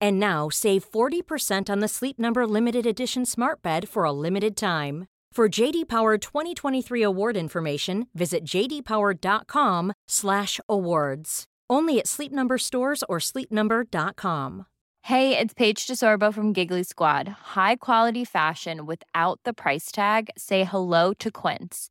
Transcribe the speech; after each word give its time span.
And 0.00 0.20
now 0.20 0.48
save 0.48 0.88
40% 0.90 1.68
on 1.70 1.80
the 1.80 1.88
Sleep 1.88 2.18
Number 2.18 2.46
limited 2.46 2.86
edition 2.86 3.26
Smart 3.26 3.60
Bed 3.62 3.88
for 3.88 4.04
a 4.04 4.12
limited 4.12 4.56
time. 4.56 5.06
For 5.32 5.48
JD 5.48 5.88
Power 5.88 6.18
2023 6.18 7.02
award 7.02 7.36
information, 7.36 8.06
visit 8.14 8.44
jdpower.com/awards. 8.44 11.44
Only 11.68 11.98
at 11.98 12.06
Sleep 12.06 12.30
Number 12.32 12.58
stores 12.58 13.02
or 13.08 13.18
sleepnumber.com. 13.18 14.66
Hey, 15.02 15.36
it's 15.38 15.54
Paige 15.54 15.86
DeSorbo 15.86 16.32
from 16.34 16.52
Giggly 16.52 16.82
Squad. 16.82 17.28
High 17.54 17.76
quality 17.76 18.24
fashion 18.24 18.86
without 18.86 19.38
the 19.44 19.52
price 19.52 19.92
tag. 19.92 20.30
Say 20.36 20.64
hello 20.64 21.12
to 21.20 21.30
Quince. 21.30 21.90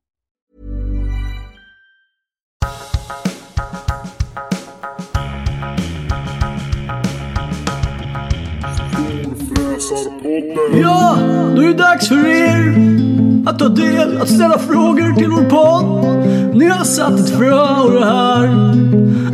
Ja, 10.81 11.17
då 11.55 11.61
är 11.61 11.67
det 11.67 11.73
dags 11.73 12.07
för 12.07 12.27
er 12.27 12.73
att 13.45 13.59
ta 13.59 13.67
del, 13.67 14.21
att 14.21 14.29
ställa 14.29 14.59
frågor 14.59 15.13
till 15.13 15.29
vår 15.29 15.49
podd. 15.49 16.15
Ni 16.55 16.67
har 16.67 16.83
satt 16.83 17.19
ett 17.19 17.29
frö 17.29 17.81
och 17.81 17.91
det 17.91 18.05
här, 18.05 18.45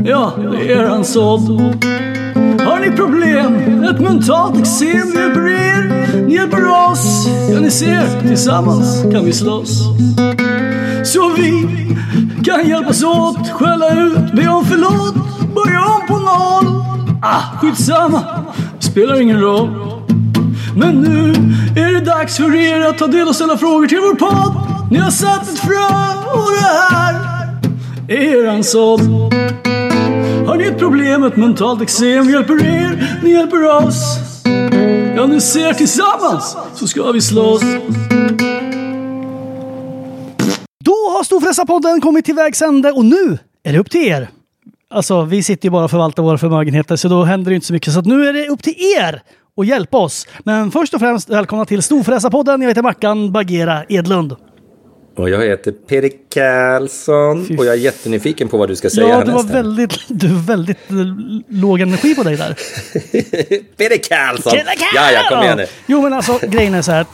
ja, 0.06 0.34
det 0.52 0.58
är 0.58 0.84
eran 0.84 1.06
sådd. 1.06 1.50
Har 2.66 2.80
ni 2.80 2.92
problem, 2.98 3.84
ett 3.84 4.00
mentalt 4.00 4.60
eksem, 4.60 5.12
vi 5.14 5.20
hjälper 5.20 5.48
er. 5.48 6.08
Ni 6.28 6.34
hjälper 6.34 6.90
oss, 6.92 7.28
ja 7.54 7.60
ni 7.60 7.72
ser, 7.72 8.28
tillsammans 8.28 9.02
kan 9.02 9.26
vi 9.26 9.34
slåss. 9.34 9.84
Så 11.04 11.30
vi 11.30 11.68
kan 12.46 12.70
hjälpas 12.70 13.04
åt, 13.04 13.50
skälla 13.50 13.90
ut, 13.90 14.34
be 14.34 14.48
om 14.48 14.66
förlåt, 14.66 15.16
börja 15.56 15.86
om 15.86 16.08
på 16.08 16.18
noll. 16.18 16.84
Ah, 17.22 17.60
skitsamma, 17.62 18.22
spelar 18.80 19.22
ingen 19.22 19.42
roll. 19.42 19.87
Men 20.80 20.96
nu 21.02 21.30
är 21.82 21.94
det 21.94 22.00
dags 22.00 22.38
för 22.38 22.56
er 22.56 22.82
att 22.82 22.98
ta 22.98 23.08
del 23.08 23.28
och 23.28 23.36
ställa 23.36 23.58
frågor 23.58 23.88
till 23.88 23.98
vår 23.98 24.16
podd. 24.16 24.54
Ni 24.92 24.98
har 24.98 25.12
satt 25.12 25.50
ett 25.50 25.60
frö 25.60 25.88
och 26.34 26.52
det 26.52 26.66
här 26.66 27.16
är 28.08 28.44
eran 28.44 28.64
sådd. 28.64 29.02
Har 30.48 30.56
ni 30.56 30.64
ett 30.64 30.80
problem, 30.80 31.24
ett 31.24 31.36
mentalt 31.36 31.82
eksem, 31.82 32.28
vi 32.28 32.34
hjälper 32.34 32.66
er, 32.66 33.20
ni 33.24 33.32
hjälper 33.32 33.64
oss. 33.64 34.20
Ja, 35.16 35.26
ni 35.28 35.42
ser 35.42 35.74
tillsammans 35.74 36.58
så 36.74 36.88
ska 36.88 37.12
vi 37.12 37.22
slåss. 37.22 37.62
Då 40.80 40.92
har 40.92 41.24
Storfräsarpodden 41.24 42.02
kommit 42.02 42.26
till 42.26 42.36
vägs 42.36 42.62
ände 42.62 42.92
och 42.92 43.06
nu 43.06 43.38
är 43.64 43.74
det 43.74 43.80
upp 43.80 43.92
till 43.92 44.08
er. 44.08 44.30
Alltså, 44.90 45.22
vi 45.22 45.44
sitter 45.44 45.66
ju 45.66 45.72
bara 45.72 45.84
och 45.84 45.92
förvaltar 45.92 46.24
våra 46.24 46.38
förmögenheter 46.38 46.96
så 46.96 47.08
då 47.08 47.24
händer 47.24 47.52
det 47.52 47.56
inte 47.56 47.68
så 47.68 47.74
mycket. 47.74 47.94
Så 47.94 48.00
att 48.00 48.06
nu 48.06 48.28
är 48.28 48.34
det 48.34 48.48
upp 48.48 48.64
till 48.64 48.76
er 48.98 49.22
att 49.58 49.68
hjälpa 49.68 49.98
oss. 49.98 50.28
Men 50.44 50.72
först 50.72 50.94
och 50.94 51.00
främst 51.00 51.30
välkomna 51.30 51.66
till 51.66 51.82
Storfräsarpodden. 51.84 52.62
Jag 52.62 52.70
heter 52.70 52.82
Mackan 52.82 53.32
Bagera 53.32 53.84
Edlund. 53.90 54.36
Och 55.18 55.30
jag 55.30 55.46
heter 55.46 55.72
Peter 55.72 56.12
Karlsson 56.34 57.58
och 57.58 57.66
jag 57.66 57.74
är 57.74 57.78
jättenyfiken 57.80 58.48
på 58.48 58.58
vad 58.58 58.70
du 58.70 58.76
ska 58.76 58.90
säga 58.90 59.08
Ja, 59.08 59.24
du 59.26 59.32
var 59.32 59.44
väldigt, 59.44 60.00
du 60.08 60.28
var 60.28 60.42
väldigt 60.42 60.78
låg 61.48 61.80
energi 61.82 62.16
på 62.16 62.24
dig 62.24 62.36
där. 62.38 62.54
Peter 63.78 63.98
Karlsson! 64.10 64.54
Ja, 64.96 65.12
ja, 65.12 65.22
kom 65.30 65.44
igen 65.44 65.58
nu. 65.58 65.66
Jo, 65.86 66.02
men 66.02 66.14
alltså 66.14 66.40
grejen 66.48 66.74
är 66.74 66.82
så 66.82 66.92
här. 66.92 67.06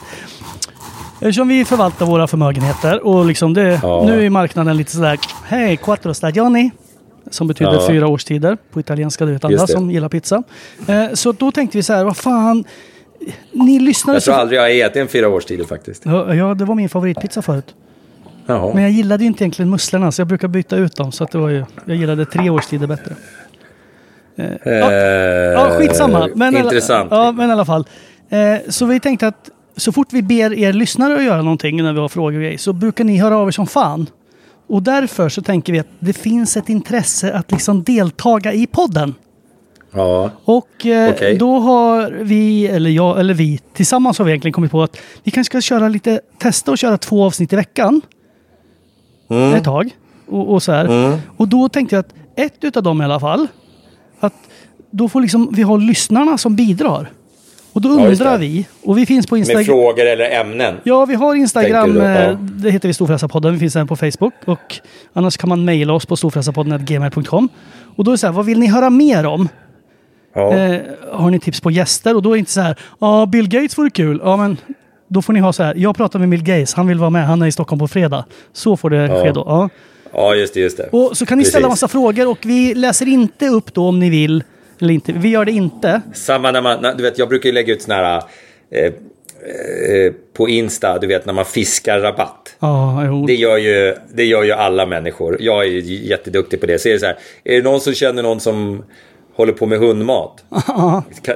Eftersom 1.20 1.48
vi 1.48 1.64
förvaltar 1.64 2.06
våra 2.06 2.26
förmögenheter 2.26 3.06
och 3.06 3.24
liksom 3.26 3.54
det, 3.54 3.80
Ja. 3.82 4.02
nu 4.06 4.26
är 4.26 4.30
marknaden 4.30 4.76
lite 4.76 4.92
sådär, 4.92 5.18
hej, 5.44 5.76
quattro 5.76 6.14
stagioni. 6.14 6.70
Som 7.30 7.46
betyder 7.48 7.72
Ja. 7.72 7.86
fyra 7.88 8.06
årstider 8.06 8.58
på 8.70 8.80
italienska, 8.80 9.26
du 9.26 9.32
vet 9.32 9.44
alla 9.44 9.56
det. 9.56 9.72
som 9.72 9.90
gillar 9.90 10.08
pizza. 10.08 10.42
Eh, 10.86 11.12
så 11.14 11.32
då 11.32 11.50
tänkte 11.52 11.78
vi 11.78 11.82
så 11.82 11.92
här, 11.92 12.04
vad 12.04 12.16
fan, 12.16 12.64
ni 13.52 13.78
lyssnade 13.78 14.16
Jag 14.16 14.22
tror 14.22 14.34
så... 14.34 14.40
aldrig 14.40 14.58
jag 14.58 14.62
har 14.62 14.70
ätit 14.88 14.96
en 14.96 15.08
fyra 15.08 15.28
årstider 15.28 15.64
faktiskt. 15.64 16.02
Ja, 16.06 16.34
ja, 16.34 16.54
det 16.54 16.64
var 16.64 16.74
min 16.74 16.88
favoritpizza 16.88 17.42
förut. 17.42 17.74
Jaha. 18.46 18.74
Men 18.74 18.82
jag 18.82 18.92
gillade 18.92 19.24
inte 19.24 19.44
egentligen 19.44 19.70
musslorna 19.70 20.12
så 20.12 20.20
jag 20.20 20.28
brukar 20.28 20.48
byta 20.48 20.76
ut 20.76 20.96
dem. 20.96 21.12
Så 21.12 21.24
att 21.24 21.30
det 21.30 21.38
var 21.38 21.48
ju, 21.48 21.64
jag 21.84 21.96
gillade 21.96 22.24
tre 22.26 22.50
årstider 22.50 22.86
bättre. 22.86 23.14
Eh, 24.36 24.72
Ja, 25.54 25.70
skitsamma. 25.78 26.28
Men 26.34 26.56
intressant. 26.56 27.08
Ja, 27.10 27.32
men 27.32 27.48
i 27.48 27.52
alla 27.52 27.64
fall. 27.64 27.86
Eh, 28.28 28.38
så 28.68 28.86
vi 28.86 29.00
tänkte 29.00 29.26
att 29.28 29.50
så 29.76 29.92
fort 29.92 30.08
vi 30.12 30.22
ber 30.22 30.54
er 30.58 30.72
lyssnare 30.72 31.14
att 31.16 31.24
göra 31.24 31.42
någonting 31.42 31.82
när 31.82 31.92
vi 31.92 32.00
har 32.00 32.08
frågor 32.08 32.34
och 32.34 32.40
grejer, 32.42 32.58
så 32.58 32.72
brukar 32.72 33.04
ni 33.04 33.18
höra 33.18 33.36
av 33.36 33.48
er 33.48 33.52
som 33.52 33.66
fan. 33.66 34.06
Och 34.66 34.82
därför 34.82 35.28
så 35.28 35.42
tänker 35.42 35.72
vi 35.72 35.78
att 35.78 35.86
det 35.98 36.12
finns 36.12 36.56
ett 36.56 36.68
intresse 36.68 37.32
att 37.32 37.52
liksom 37.52 37.82
deltaga 37.82 38.52
i 38.52 38.66
podden. 38.66 39.14
Ja. 39.90 40.30
Och 40.44 40.86
eh, 40.86 41.10
Okej. 41.14 41.36
då 41.36 41.58
har 41.58 42.10
vi, 42.10 42.66
eller 42.66 42.90
jag, 42.90 43.20
eller 43.20 43.34
vi, 43.34 43.60
tillsammans 43.72 44.18
har 44.18 44.24
vi 44.24 44.30
egentligen 44.30 44.52
kommit 44.52 44.70
på 44.70 44.82
att 44.82 44.96
vi 45.22 45.30
kanske 45.30 45.50
ska 45.50 45.60
köra 45.60 45.88
lite, 45.88 46.20
testa 46.38 46.72
att 46.72 46.78
köra 46.78 46.98
två 46.98 47.24
avsnitt 47.24 47.52
i 47.52 47.56
veckan. 47.56 48.00
Mm. 49.30 49.54
Ett 49.54 49.64
tag. 49.64 49.90
Och, 50.26 50.52
och 50.52 50.62
så 50.62 50.72
här. 50.72 51.18
Och 51.36 51.48
då 51.48 51.68
tänkte 51.68 51.96
jag 51.96 52.00
att 52.00 52.14
ett 52.36 52.64
utav 52.64 52.82
dem 52.82 53.02
i 53.02 53.04
alla 53.04 53.20
fall, 53.20 53.46
att 54.20 54.34
då 54.90 55.08
får 55.08 55.20
liksom 55.20 55.48
vi 55.52 55.62
ha 55.62 55.76
lyssnarna 55.76 56.38
som 56.38 56.56
bidrar. 56.56 57.10
Och 57.74 57.80
då 57.80 57.88
Ja, 57.88 58.06
undrar 58.08 58.32
det. 58.32 58.38
vi, 58.38 58.66
och 58.82 58.98
vi 58.98 59.06
finns 59.06 59.26
på 59.26 59.34
Med 59.34 59.38
Instagram. 59.38 59.64
frågor 59.64 60.06
eller 60.06 60.30
ämnen. 60.30 60.74
Ja, 60.84 61.04
vi 61.04 61.14
har 61.14 61.34
Instagram. 61.34 61.94
Då? 61.94 62.00
eh, 62.02 62.22
Ja. 62.22 62.32
Det 62.40 62.70
heter 62.70 62.88
vi 62.88 62.94
Storfräsarpodden. 62.94 63.52
Vi 63.52 63.58
finns 63.58 63.76
även 63.76 63.86
på 63.88 63.96
Facebook. 63.96 64.34
Och 64.44 64.76
annars 65.12 65.36
kan 65.36 65.48
man 65.48 65.64
mejla 65.64 65.92
oss 65.92 66.06
på 66.06 66.16
storfräsarpodden.gmail.com. 66.16 67.48
Och 67.96 68.04
då 68.04 68.10
är 68.10 68.12
det 68.12 68.18
så 68.18 68.26
här, 68.26 68.34
vad 68.34 68.46
vill 68.46 68.58
ni 68.58 68.66
höra 68.66 68.90
mer 68.90 69.26
om? 69.26 69.48
Ja. 70.34 70.52
Eh, 70.54 70.80
har 71.12 71.30
ni 71.30 71.40
tips 71.40 71.60
på 71.60 71.70
gäster? 71.70 72.16
Och 72.16 72.22
då 72.22 72.30
är 72.30 72.34
det 72.34 72.38
inte 72.38 72.50
så 72.52 72.60
här, 72.60 72.76
ja, 72.98 73.26
Bill 73.26 73.48
Gates 73.48 73.78
vore 73.78 73.90
kul. 73.90 74.20
Ja, 74.24 74.36
men 74.36 74.56
då 75.08 75.22
får 75.22 75.32
ni 75.32 75.40
ha 75.40 75.52
så 75.52 75.62
här, 75.62 75.74
jag 75.76 75.96
pratar 75.96 76.18
med 76.18 76.28
Bill 76.28 76.42
Gates, 76.42 76.74
han 76.74 76.86
vill 76.86 76.98
vara 76.98 77.10
med, 77.10 77.26
han 77.26 77.42
är 77.42 77.46
i 77.46 77.52
Stockholm 77.52 77.78
på 77.80 77.88
fredag. 77.88 78.24
Så 78.52 78.76
får 78.76 78.90
det 78.90 78.96
Ja. 78.96 79.22
ske 79.22 79.32
då. 79.32 79.44
Ja. 79.46 79.68
Ja, 80.12 80.34
just 80.34 80.54
det, 80.54 80.60
just 80.60 80.76
det. 80.76 80.88
Och 80.92 81.16
så 81.16 81.26
kan 81.26 81.38
ni 81.38 81.44
ställa 81.44 81.68
Precis. 81.68 81.82
massa 81.82 81.88
frågor 81.92 82.28
och 82.28 82.38
vi 82.44 82.74
läser 82.74 83.08
inte 83.08 83.48
upp 83.48 83.74
då 83.74 83.88
om 83.88 83.98
ni 84.00 84.10
vill. 84.10 84.44
Eller 84.80 84.94
inte. 84.94 85.12
Vi 85.12 85.28
gör 85.28 85.44
det 85.44 85.52
inte. 85.52 86.00
Samma 86.14 86.50
när 86.50 86.62
man, 86.62 86.96
du 86.96 87.02
vet, 87.02 87.18
jag 87.18 87.28
brukar 87.28 87.48
ju 87.48 87.52
lägga 87.52 87.72
ut 87.72 87.82
såna 87.82 87.94
här 87.94 88.22
eh, 88.70 88.84
eh, 88.84 90.12
på 90.36 90.48
Insta, 90.48 90.98
du 90.98 91.06
vet 91.06 91.26
när 91.26 91.32
man 91.32 91.44
fiskar 91.44 92.00
rabatt. 92.00 92.56
Jo. 93.06 93.26
Det 93.26 93.34
gör, 93.34 93.56
ju, 93.56 93.94
det 94.14 94.24
gör 94.24 94.42
ju 94.42 94.52
alla 94.52 94.86
människor. 94.86 95.36
Jag 95.40 95.64
är 95.64 95.68
ju 95.68 95.80
jätteduktig 95.80 96.60
på 96.60 96.66
det. 96.66 96.78
Så 96.78 96.88
är 96.88 96.92
det 96.92 96.98
så 96.98 97.06
här, 97.06 97.16
är 97.44 97.56
det 97.56 97.62
någon 97.62 97.80
som 97.80 97.94
känner 97.94 98.22
någon 98.22 98.40
som 98.40 98.84
håller 99.36 99.52
på 99.52 99.66
med 99.66 99.78
hundmat? 99.78 100.44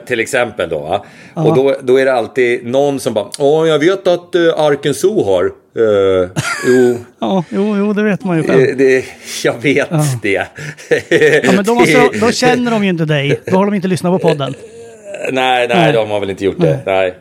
Till 0.06 0.20
exempel 0.20 0.68
då. 0.68 1.04
Och 1.34 1.56
då, 1.56 1.74
då 1.82 1.96
är 2.00 2.04
det 2.04 2.12
alltid 2.14 2.66
någon 2.66 3.00
som 3.00 3.14
bara, 3.14 3.26
åh 3.38 3.68
jag 3.68 3.78
vet 3.78 4.06
att 4.06 4.34
uh, 4.34 4.54
Arken 4.60 4.94
Zoo 4.94 5.24
har. 5.24 5.44
Uh, 5.44 6.28
jo, 6.66 6.96
Ja, 7.20 7.44
jo, 7.50 7.76
jo, 7.78 7.92
det 7.92 8.02
vet 8.02 8.24
man 8.24 8.36
ju 8.36 8.42
själv. 8.42 8.60
eh, 8.68 8.76
det, 8.76 9.04
jag 9.44 9.62
vet 9.62 9.88
det. 10.22 10.46
Ja, 11.44 11.52
men 11.52 11.64
då, 11.64 11.74
måste, 11.74 12.10
då 12.20 12.32
känner 12.32 12.70
de 12.70 12.84
ju 12.84 12.90
inte 12.90 13.04
dig. 13.04 13.40
Då 13.46 13.56
har 13.56 13.64
de 13.64 13.74
inte 13.74 13.88
lyssnat 13.88 14.12
på 14.22 14.28
podden. 14.28 14.54
Nej, 15.32 15.68
nej, 15.68 15.76
Nej. 15.76 15.92
de 15.92 16.10
har 16.10 16.20
väl 16.20 16.30
inte 16.30 16.44
gjort 16.44 16.58
det. 16.60 16.78
Nej. 16.86 17.14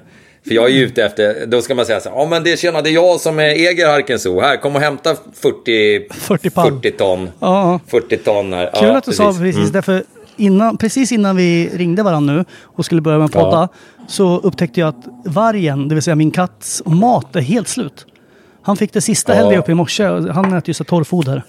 För 0.47 0.53
jag 0.55 0.65
är 0.65 0.69
ju 0.69 0.83
ute 0.85 1.03
efter, 1.03 1.45
då 1.45 1.61
ska 1.61 1.75
man 1.75 1.85
säga 1.85 1.99
så 1.99 2.09
här, 2.09 2.15
ja 2.17 2.25
men 2.25 2.43
det 2.43 2.59
tjena, 2.59 2.81
det 2.81 2.89
är 2.89 2.93
jag 2.93 3.19
som 3.19 3.39
äger 3.39 3.87
Arken 3.87 4.19
Zoo. 4.19 4.41
Här, 4.41 4.57
kom 4.57 4.75
och 4.75 4.81
hämta 4.81 5.15
40, 5.41 6.07
40 6.13 6.49
pall. 6.49 6.71
40 6.71 6.91
ton. 6.91 7.29
Ja. 7.39 7.79
40 7.87 8.17
ton 8.17 8.53
här. 8.53 8.71
Kul 8.79 8.87
ja, 8.89 8.97
att 8.97 9.03
du 9.03 9.11
sa 9.11 9.31
precis, 9.33 9.55
Mm. 9.55 9.71
därför 9.71 10.03
innan, 10.37 10.77
precis 10.77 11.11
innan 11.11 11.35
vi 11.35 11.69
ringde 11.73 12.03
varandra 12.03 12.33
nu 12.33 12.45
och 12.63 12.85
skulle 12.85 13.01
börja 13.01 13.19
med 13.19 13.31
podda 13.31 13.57
Ja. 13.57 13.67
så 14.07 14.39
upptäckte 14.39 14.79
jag 14.79 14.89
att 14.89 15.07
vargen, 15.25 15.87
det 15.87 15.95
vill 15.95 16.01
säga 16.03 16.15
min 16.15 16.31
katts 16.31 16.83
mat 16.85 17.35
är 17.35 17.41
helt 17.41 17.67
slut. 17.67 18.05
Han 18.61 18.77
fick 18.77 18.93
det 18.93 19.01
sista, 19.01 19.31
Ja. 19.35 19.39
hällde 19.39 19.57
upp 19.57 19.69
i 19.69 19.73
morse. 19.73 20.03
Han 20.07 20.45
äter 20.53 20.69
ju 20.69 20.73
så 20.73 20.83
torrfoder. 20.83 21.43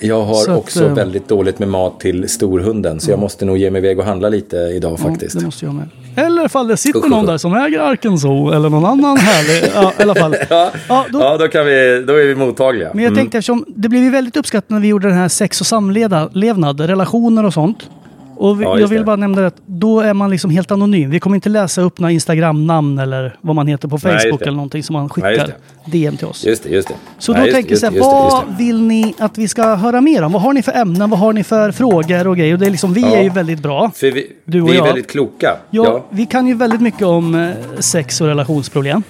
Jag 0.00 0.22
har 0.24 0.42
att, 0.42 0.48
också 0.58 0.84
eh, 0.86 0.94
väldigt 0.94 1.28
dåligt 1.28 1.58
med 1.58 1.68
mat 1.68 2.00
till 2.00 2.28
storhunden. 2.28 3.00
Så 3.00 3.10
jag 3.10 3.18
måste 3.18 3.44
nog 3.44 3.58
ge 3.58 3.70
mig 3.70 3.78
iväg 3.78 3.98
och 3.98 4.04
handla 4.04 4.28
lite 4.28 4.56
idag 4.56 4.98
faktiskt. 5.00 5.34
Ja, 5.34 5.40
det 5.40 5.46
måste 5.46 5.64
jag 5.64 5.74
med. 5.74 5.88
Eller 6.16 6.44
ifall 6.46 6.68
det 6.68 6.76
sitter 6.76 7.08
någon 7.08 7.26
där 7.26 7.38
som 7.38 7.54
äger 7.54 7.80
Arken 7.80 8.18
Zoo 8.18 8.50
eller 8.50 8.68
någon 8.70 8.84
annan 8.84 9.16
härlig. 9.16 9.70
Ja, 9.74 9.92
i 9.98 10.02
alla 10.02 10.14
fall. 10.14 10.36
Ja, 10.50 10.70
då, 11.12 11.18
ja 11.20 11.36
då, 11.38 11.48
kan 11.48 11.66
vi, 11.66 12.04
då 12.06 12.12
är 12.12 12.26
vi 12.26 12.34
mottagliga. 12.34 12.90
Men 12.94 13.04
jag 13.04 13.14
tänkte 13.14 13.38
eftersom 13.38 13.64
det 13.68 13.88
blev 13.88 14.02
ju 14.02 14.10
väldigt 14.10 14.36
uppskattat 14.36 14.70
när 14.70 14.80
vi 14.80 14.88
gjorde 14.88 15.08
den 15.08 15.16
här 15.16 15.28
sex 15.28 15.60
och 15.60 15.66
samlevnad, 15.66 16.80
relationer 16.80 17.44
och 17.44 17.54
sånt. 17.54 17.90
Och 18.36 18.60
vi, 18.60 18.64
Ja, 18.64 18.78
jag 18.78 18.88
vill 18.88 18.98
det. 18.98 19.04
bara 19.04 19.16
nämna 19.16 19.40
det 19.40 19.46
att 19.46 19.56
då 19.66 20.00
är 20.00 20.14
man 20.14 20.30
liksom 20.30 20.50
helt 20.50 20.70
anonym. 20.70 21.10
Vi 21.10 21.20
kommer 21.20 21.34
inte 21.36 21.48
läsa 21.48 21.80
upp 21.82 21.98
några 21.98 22.12
Instagram-namn 22.12 22.98
eller 22.98 23.36
vad 23.40 23.56
man 23.56 23.66
heter 23.66 23.88
på 23.88 23.98
Nej, 24.04 24.18
Facebook 24.18 24.38
det. 24.38 24.44
eller 24.44 24.56
någonting 24.56 24.82
som 24.82 24.92
man 24.92 25.10
Nej, 25.16 25.34
skickar 25.38 25.54
DM 25.84 26.16
till 26.16 26.26
oss. 26.26 26.44
Just 26.46 26.62
det, 26.62 26.68
just 26.68 26.88
det. 26.88 26.94
Så 27.18 27.32
Nej, 27.32 27.46
då 27.46 27.52
tänker 27.52 27.70
jag 27.70 27.78
så 27.78 27.86
här, 27.86 27.98
vad 28.00 28.56
vill 28.58 28.82
ni 28.82 29.14
att 29.18 29.38
vi 29.38 29.48
ska 29.48 29.74
höra 29.74 30.00
mer 30.00 30.22
om? 30.22 30.32
Vad 30.32 30.42
har 30.42 30.52
ni 30.52 30.62
för 30.62 30.72
ämnen? 30.72 31.10
Vad 31.10 31.18
har 31.18 31.32
ni 31.32 31.44
för 31.44 31.72
frågor 31.72 32.26
och 32.26 32.36
grejer? 32.36 32.52
Och 32.52 32.58
det 32.58 32.66
är 32.66 32.70
liksom, 32.70 32.92
vi 32.94 33.00
Ja. 33.00 33.16
är 33.16 33.22
ju 33.22 33.28
väldigt 33.30 33.60
bra. 33.62 33.90
För 33.94 34.10
vi, 34.10 34.26
Du 34.44 34.62
och 34.62 34.68
vi 34.68 34.72
är 34.72 34.76
jag. 34.76 34.84
väldigt 34.84 35.10
kloka. 35.10 35.56
Ja, 35.70 36.04
Vi 36.10 36.26
kan 36.26 36.46
ju 36.46 36.54
väldigt 36.54 36.80
mycket 36.80 37.02
om 37.02 37.34
eh, 37.34 37.50
sex 37.78 38.20
och 38.20 38.26
relationsproblem. 38.26 39.02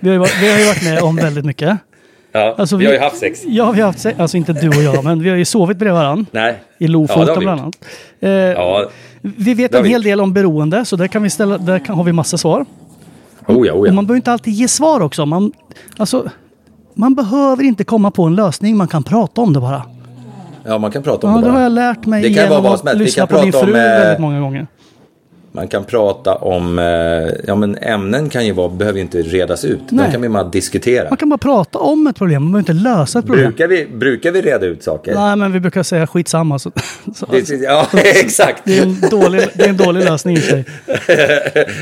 Vi 0.00 0.08
har 0.08 0.14
ju 0.14 0.18
varit, 0.18 0.42
vi 0.42 0.52
har 0.52 0.58
ju 0.58 0.64
varit 0.66 0.84
med 0.84 1.02
om 1.02 1.16
väldigt 1.16 1.44
mycket. 1.44 1.78
Ja. 2.40 2.54
Alltså, 2.58 2.76
vi 2.76 2.86
har 2.86 2.92
ju 2.92 2.98
haft 2.98 3.16
sex. 3.18 3.40
Ja, 3.46 3.70
vi 3.70 3.80
har 3.80 3.86
haft 3.86 3.98
sex. 3.98 4.20
Alltså 4.20 4.36
inte 4.36 4.52
du 4.52 4.68
och 4.68 4.74
jag, 4.82 5.04
men 5.04 5.22
vi 5.22 5.30
har 5.30 5.36
ju 5.36 5.44
sovit 5.44 5.76
bredvid 5.78 5.94
varandra. 5.98 6.26
Nej. 6.30 6.50
I 6.52 6.54
Ja, 6.78 6.86
det 6.86 6.92
Lofoten 6.92 7.34
vi 7.38 7.44
bland 7.44 7.60
annat. 7.60 7.74
Eh, 8.20 8.30
Ja, 8.30 8.88
Vi 9.20 9.54
vet 9.54 9.72
det 9.72 9.78
en 9.78 9.82
vi 9.84 9.88
hel 9.88 10.00
gjort. 10.00 10.04
del 10.04 10.20
om 10.20 10.32
beroende, 10.32 10.84
så 10.84 10.96
där, 10.96 11.06
kan 11.06 11.22
vi 11.22 11.30
ställa, 11.30 11.58
där 11.58 11.78
kan, 11.78 11.96
har 11.96 12.04
vi 12.04 12.12
massa 12.12 12.38
svar. 12.38 12.66
oh 13.46 13.66
ja, 13.66 13.72
oh 13.72 13.78
Och 13.80 13.88
ja. 13.88 13.92
man 13.92 14.06
behöver 14.06 14.16
inte 14.16 14.32
alltid 14.32 14.54
ge 14.54 14.68
svar 14.68 15.00
också. 15.00 15.26
Man, 15.26 15.52
alltså, 15.96 16.30
man 16.94 17.14
behöver 17.14 17.62
inte 17.64 17.84
komma 17.84 18.10
på 18.10 18.22
en 18.24 18.34
lösning, 18.34 18.76
man 18.76 18.88
kan 18.88 19.02
prata 19.02 19.40
om 19.40 19.52
det 19.52 19.60
bara. 19.60 19.82
Ja, 20.64 20.78
man 20.78 20.90
kan 20.90 21.02
prata 21.02 21.26
om 21.26 21.32
Ja, 21.32 21.38
det 21.38 21.44
det 21.46 21.50
bara. 21.50 21.56
har 21.56 21.62
jag 21.62 21.72
lärt 21.72 22.06
mig 22.06 22.22
Det 22.22 22.28
kan 22.34 22.44
genom 22.44 22.62
vara 22.62 22.74
att. 22.74 22.94
Vi 22.94 22.98
lyssna 22.98 23.26
på 23.26 23.42
din 23.42 23.52
prata 23.52 23.66
om, 23.66 23.72
fru 23.72 23.78
eh, 23.80 23.98
väldigt 24.00 24.18
många 24.20 24.40
gånger. 24.40 24.66
Man 25.58 25.68
kan 25.68 25.84
prata 25.84 26.34
om, 26.34 26.78
eh, 26.78 26.84
ja 27.46 27.54
men 27.54 27.78
ämnen 27.78 28.28
kan 28.28 28.46
ju 28.46 28.52
vara, 28.52 28.68
behöver 28.68 28.96
ju 28.98 29.02
inte 29.02 29.22
redas 29.22 29.64
ut. 29.64 29.80
Nej. 29.88 30.06
De 30.06 30.12
kan 30.12 30.22
vi 30.22 30.28
bara 30.28 30.44
diskutera. 30.44 31.08
Man 31.08 31.16
kan 31.16 31.28
bara 31.28 31.38
prata 31.38 31.78
om 31.78 32.06
ett 32.06 32.16
problem, 32.16 32.42
man 32.42 32.52
behöver 32.52 32.72
inte 32.72 32.88
lösa 32.88 33.18
ett 33.18 33.26
problem. 33.26 33.44
Brukar 33.46 33.68
vi, 33.68 33.86
brukar 33.86 34.32
vi 34.32 34.42
reda 34.42 34.66
ut 34.66 34.82
saker? 34.82 35.14
Nej, 35.14 35.36
men 35.36 35.52
vi 35.52 35.60
brukar 35.60 35.82
säga 35.82 36.06
skitsamma. 36.06 36.58
Så, 36.58 36.70
så, 37.14 37.26
Det, 37.30 37.50
ja, 37.50 37.86
exakt. 38.04 38.62
det, 38.64 38.78
är 38.78 38.82
en 38.82 39.00
dålig, 39.10 39.40
det 39.54 39.64
är 39.64 39.68
en 39.68 39.76
dålig 39.76 40.04
lösning 40.04 40.36
i 40.36 40.40
sig. 40.40 40.64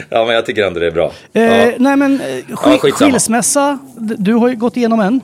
ja, 0.09 0.25
men 0.25 0.35
jag 0.35 0.47
tycker 0.47 0.67
ändå 0.67 0.81
det 0.81 0.87
är 0.87 0.91
bra. 0.91 1.13
Eh, 1.33 1.43
ja. 1.43 1.71
Nej 1.79 1.97
men 1.97 2.21
eh, 2.21 2.27
sk- 2.55 2.79
Ja, 2.83 2.91
skilsmässa, 2.93 3.79
du 3.99 4.35
har 4.35 4.49
ju 4.49 4.57
gått 4.57 4.77
igenom 4.77 5.01
en. 5.01 5.21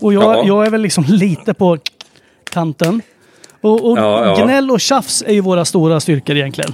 Och 0.00 0.12
jag, 0.14 0.22
Ja. 0.22 0.44
jag 0.46 0.66
är 0.66 0.70
väl 0.70 0.80
liksom 0.80 1.04
lite 1.08 1.54
på 1.54 1.78
kanten. 2.50 3.02
Och, 3.60 3.90
och 3.90 3.98
Ja, 3.98 4.26
ja. 4.38 4.44
gnäll 4.44 4.70
och 4.70 4.80
tjafs 4.80 5.24
är 5.26 5.32
ju 5.32 5.40
våra 5.40 5.64
stora 5.64 6.00
styrkor 6.00 6.36
egentligen. 6.36 6.72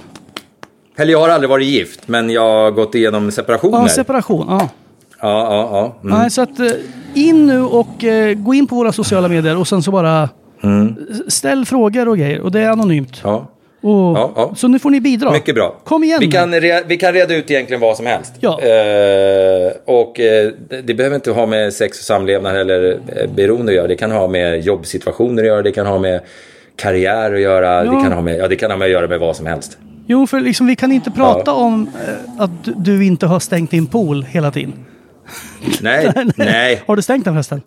Eller 0.96 1.12
jag 1.12 1.20
har 1.20 1.28
aldrig 1.28 1.50
varit 1.50 1.66
gift, 1.66 2.08
men 2.08 2.30
jag 2.30 2.42
har 2.64 2.70
gått 2.70 2.94
igenom 2.94 3.30
separationer. 3.30 3.78
Ja, 3.78 3.88
separation. 3.88 4.46
Ja. 4.48 4.68
ja, 5.20 5.28
ja, 5.54 5.68
ja. 5.72 6.08
Mm. 6.08 6.18
Nej, 6.18 6.30
så 6.30 6.42
att 6.42 6.58
eh, 6.60 6.66
in 7.14 7.46
nu 7.46 7.62
och 7.62 8.04
eh, 8.04 8.34
gå 8.34 8.54
in 8.54 8.66
på 8.66 8.74
våra 8.74 8.92
sociala 8.92 9.28
medier 9.28 9.58
och 9.58 9.68
sen 9.68 9.82
så 9.82 9.90
bara 9.90 10.22
s- 11.10 11.34
ställ 11.34 11.64
frågor 11.66 12.08
och 12.08 12.18
grejer. 12.18 12.40
Och 12.40 12.52
det 12.52 12.60
är 12.60 12.68
anonymt. 12.68 13.20
Mm. 13.24 13.34
ja. 13.34 13.50
Och, 13.82 13.90
Ja, 14.16 14.32
ja. 14.36 14.52
Så 14.56 14.68
nu 14.68 14.78
får 14.78 14.90
ni 14.90 15.00
bidra. 15.00 15.32
Mycket 15.32 15.54
bra. 15.54 15.76
Kom 15.84 16.04
igen 16.04 16.18
Vi 16.20 16.26
kan, 16.30 16.54
re, 16.54 16.82
vi 16.86 16.96
kan 16.96 17.12
reda 17.12 17.34
ut 17.34 17.50
egentligen 17.50 17.80
vad 17.80 17.96
som 17.96 18.06
helst. 18.06 18.32
Ja. 18.40 18.60
Eh, 18.60 19.72
och 19.84 20.20
eh, 20.20 20.50
det, 20.84 20.94
behöver 20.94 21.14
inte 21.16 21.30
ha 21.32 21.46
med 21.46 21.72
sex 21.72 21.98
och 21.98 22.04
samlevnad 22.04 22.56
eller 22.56 22.90
eh, 23.16 23.30
beroende 23.34 23.72
att 23.72 23.76
göra. 23.76 23.86
Det 23.86 23.96
kan 23.96 24.10
ha 24.10 24.28
med 24.28 24.60
jobbsituationer 24.60 25.42
att 25.42 25.46
göra. 25.48 25.62
Det 25.62 25.72
kan 25.72 25.86
ha 25.86 25.98
med 25.98 26.20
karriär 26.76 27.34
att 27.34 27.40
göra. 27.40 27.80
Det, 27.84 28.02
kan 28.02 28.12
ha 28.12 28.20
med, 28.22 28.38
ja, 28.38 28.48
det 28.48 28.56
kan 28.56 28.70
ha 28.70 28.78
med 28.78 28.86
att 28.86 28.92
göra 28.92 29.08
med 29.08 29.20
vad 29.20 29.36
som 29.36 29.46
helst. 29.46 29.78
Jo, 30.10 30.26
för 30.26 30.40
liksom, 30.40 30.66
vi 30.66 30.76
kan 30.76 30.92
inte 30.92 31.10
prata 31.10 31.42
Ja. 31.50 31.52
om 31.54 31.88
eh, 32.08 32.42
att 32.42 32.50
du- 32.76 33.04
inte 33.04 33.26
har 33.26 33.40
stängt 33.40 33.70
din 33.70 33.86
pool 33.86 34.22
hela 34.24 34.50
tiden. 34.50 34.72
Nej, 35.80 36.12
nej, 36.36 36.82
Har 36.86 36.96
du 36.96 37.02
stängt 37.02 37.24
den 37.24 37.34
förresten? 37.34 37.62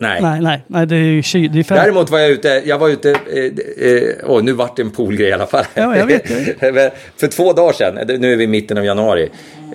nej. 0.00 0.22
Nej, 0.22 0.40
nej, 0.40 0.64
nej, 0.66 0.86
det 0.86 0.96
är 0.96 1.00
ju 1.00 1.22
ky- 1.22 1.48
det 1.48 1.58
är 1.58 1.62
fem. 1.62 1.76
Däremot 1.76 2.10
var 2.10 2.18
jag 2.18 2.30
ute, 2.30 2.62
jag 2.66 2.78
var 2.78 2.88
ute, 2.88 3.10
eh, 3.10 3.88
eh, 3.92 4.02
åh 4.24 4.42
nu 4.42 4.52
vart 4.52 4.76
det 4.76 4.82
en 4.82 4.90
poolgrej 4.90 5.28
i 5.28 5.32
alla 5.32 5.46
fall. 5.46 5.64
Ja, 5.74 5.96
jag 5.96 6.06
vet, 6.06 6.26
för 7.16 7.26
två 7.26 7.52
dagar 7.52 7.72
sedan, 7.72 7.98
eh, 7.98 8.18
nu 8.20 8.32
är 8.32 8.36
vi 8.36 8.44
i 8.44 8.46
mitten 8.46 8.78
av 8.78 8.84
januari. 8.84 9.22